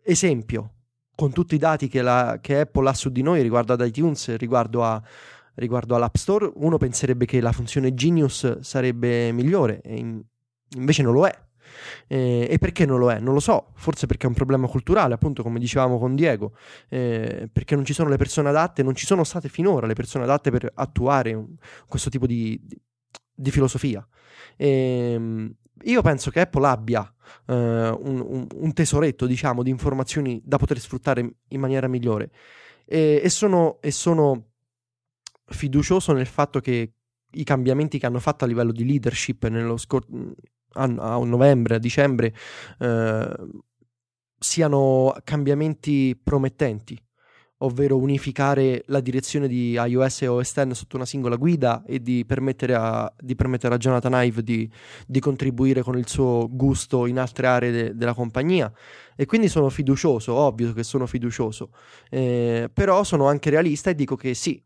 [0.02, 0.71] esempio,
[1.14, 4.34] con tutti i dati che, la, che, Apple ha su di noi riguardo ad iTunes,
[4.36, 5.02] riguardo, a,
[5.54, 10.22] riguardo all'App Store, uno penserebbe che la funzione Genius sarebbe migliore, e in,
[10.76, 11.40] invece non lo è.
[12.06, 13.18] Eh, e perché non lo è?
[13.18, 16.52] Non lo so, forse perché è un problema culturale, appunto come dicevamo con Diego,
[16.88, 20.24] eh, perché non ci sono le persone adatte, non ci sono state finora le persone
[20.24, 21.54] adatte per attuare un,
[21.86, 22.78] questo tipo di, di,
[23.34, 24.06] di filosofia.
[24.56, 27.00] E, ehm, io penso che Apple abbia
[27.46, 32.30] uh, un, un, tesoretto, diciamo, di informazioni da poter sfruttare in maniera migliore.
[32.84, 34.48] E, e, sono, e, sono,
[35.46, 36.92] fiducioso nel fatto che
[37.34, 40.08] i cambiamenti che hanno fatto a livello di leadership nello scor-
[40.74, 42.34] a, a novembre, a dicembre,
[42.78, 43.60] uh,
[44.38, 46.98] siano cambiamenti promettenti
[47.64, 52.24] ovvero unificare la direzione di iOS e OS X sotto una singola guida e di
[52.24, 54.70] permettere a, di permettere a Jonathan Ive di,
[55.06, 58.72] di, contribuire con il suo gusto in altre aree de, della compagnia.
[59.16, 61.70] E quindi sono fiducioso, ovvio che sono fiducioso,
[62.10, 64.62] eh, però sono anche realista e dico che sì,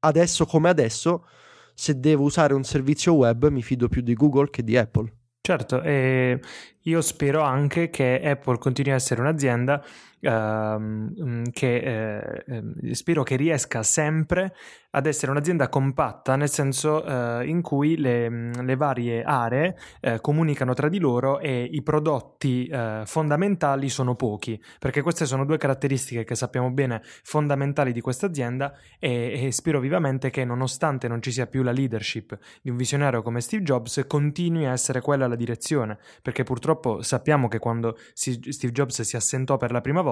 [0.00, 1.26] adesso come adesso,
[1.74, 5.12] se devo usare un servizio web mi fido più di Google che di Apple.
[5.42, 6.38] Certo, e
[6.82, 9.82] io spero anche che Apple continui a essere un'azienda
[10.20, 14.54] uh, che eh, ehm, spero che riesca sempre
[14.92, 20.74] ad essere un'azienda compatta, nel senso uh, in cui le, le varie aree uh, comunicano
[20.74, 26.24] tra di loro e i prodotti uh, fondamentali sono pochi, perché queste sono due caratteristiche
[26.24, 31.30] che sappiamo bene fondamentali di questa azienda e, e spero vivamente che nonostante non ci
[31.30, 35.36] sia più la leadership di un visionario come Steve Jobs, continui a essere quella la
[35.36, 40.09] direzione, perché purtroppo sappiamo che quando si, Steve Jobs si assentò per la prima volta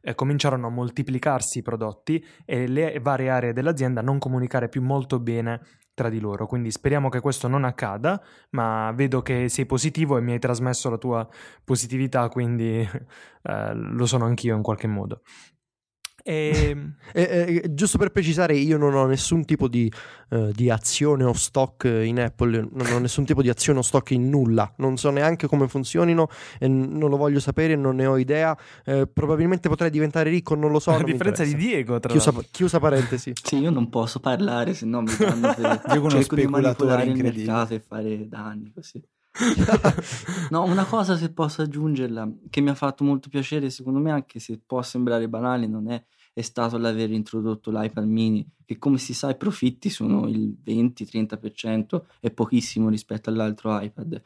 [0.00, 5.18] eh, cominciarono a moltiplicarsi i prodotti e le varie aree dell'azienda non comunicare più molto
[5.20, 5.60] bene
[5.96, 6.46] tra di loro.
[6.46, 10.90] Quindi speriamo che questo non accada, ma vedo che sei positivo e mi hai trasmesso
[10.90, 11.26] la tua
[11.64, 12.80] positività, quindi
[13.42, 15.22] eh, lo sono anch'io in qualche modo.
[16.28, 16.76] E...
[17.14, 19.90] e, e, giusto per precisare, io non ho nessun tipo di,
[20.30, 24.10] uh, di, azione o stock in Apple, non ho nessun tipo di azione o stock
[24.10, 26.28] in nulla, non so neanche come funzionino
[26.58, 28.56] e non lo voglio sapere, non ne ho idea.
[28.84, 30.90] Uh, probabilmente potrei diventare ricco, non lo so.
[30.90, 33.32] A differenza di Diego, tra chiusa, chiusa parentesi.
[33.40, 35.82] sì, io non posso parlare, se no mi fanno per...
[35.86, 37.28] Diego uno speculatore incredibile.
[37.28, 39.00] il mercato e fare danni così.
[40.50, 44.38] no, una cosa se posso aggiungerla che mi ha fatto molto piacere, secondo me, anche
[44.38, 46.02] se può sembrare banale, non è
[46.38, 52.02] è stato l'aver introdotto l'iPad mini, che come si sa i profitti sono il 20-30%,
[52.20, 54.22] è pochissimo rispetto all'altro iPad.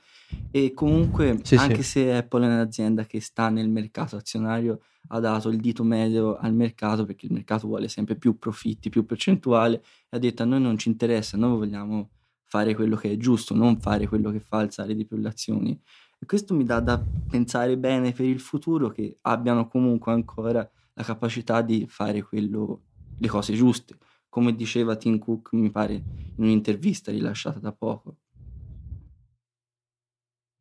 [0.51, 2.01] E comunque, Sì, anche sì.
[2.01, 4.81] se Apple è un'azienda che sta nel mercato azionario,
[5.11, 9.07] ha dato il dito medio al mercato perché il mercato vuole sempre più profitti, più
[9.07, 9.77] percentuale,
[10.09, 12.09] e ha detto a noi non ci interessa, noi vogliamo
[12.51, 15.81] fare quello che è giusto, non fare quello che fa alzare di più le azioni.
[16.19, 17.01] E questo mi dà da
[17.31, 22.83] pensare bene per il futuro che abbiano comunque ancora la capacità di fare quello,
[23.19, 23.97] le cose giuste,
[24.29, 28.17] come diceva Tim Cook, mi pare, in un'intervista rilasciata da poco.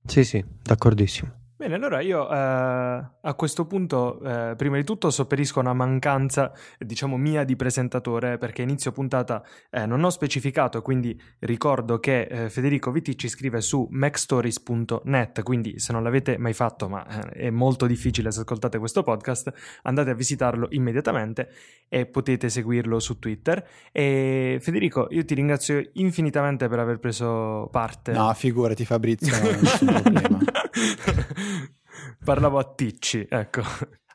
[0.05, 1.38] Sì, sì, d'accordissimo.
[1.59, 7.17] Bene, allora io eh, a questo punto, eh, prima di tutto, sopperisco una mancanza, diciamo,
[7.17, 12.91] mia di presentatore, perché inizio puntata eh, non ho specificato, quindi ricordo che eh, Federico
[12.91, 18.31] Viticci scrive su macstories.net, quindi se non l'avete mai fatto, ma eh, è molto difficile
[18.31, 21.49] se ascoltate questo podcast, andate a visitarlo immediatamente
[21.89, 23.67] e potete seguirlo su Twitter.
[23.91, 28.13] E Federico, io ti ringrazio infinitamente per aver preso parte.
[28.13, 30.39] No, figurati Fabrizio, non c'è nessun problema.
[32.23, 33.61] Parlavo a Ticci, ecco.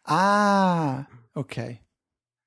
[0.02, 1.82] Ah, ok.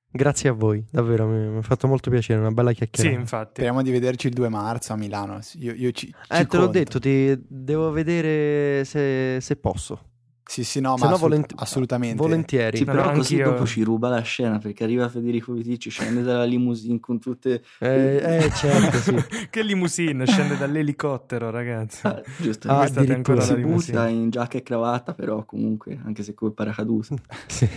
[0.09, 3.19] Grazie a voi, davvero, mi ha fatto molto piacere, una bella Sì, chiacchierata.
[3.19, 3.51] infatti.
[3.55, 5.39] Speriamo di vederci il 2 marzo a Milano.
[5.55, 10.01] Io, io ci, ci Eh, te l'ho detto, ti devo vedere se, se posso.
[10.47, 12.15] Sì, sì, no, ma no, assolut- volent- assolutamente.
[12.15, 12.77] Volentieri.
[12.77, 16.45] Sì, però no, così dopo ci ruba la scena perché arriva Federico Viticci, scende dalla
[16.45, 17.61] limousine con tutte...
[17.79, 18.15] Eh,
[18.45, 19.15] eh, certo, sì.
[19.51, 22.07] che limousine scende dall'elicottero, ragazzi.
[22.07, 23.97] Ah, giusto, Ah, è ancora si limousine.
[23.97, 27.15] butta in giacca e cravatta, però comunque, anche se col paracadute.
[27.47, 27.67] Sì.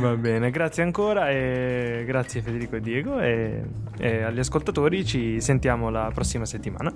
[0.00, 3.62] Va bene, grazie ancora e grazie Federico e Diego e,
[3.98, 6.92] e agli ascoltatori ci sentiamo la prossima settimana.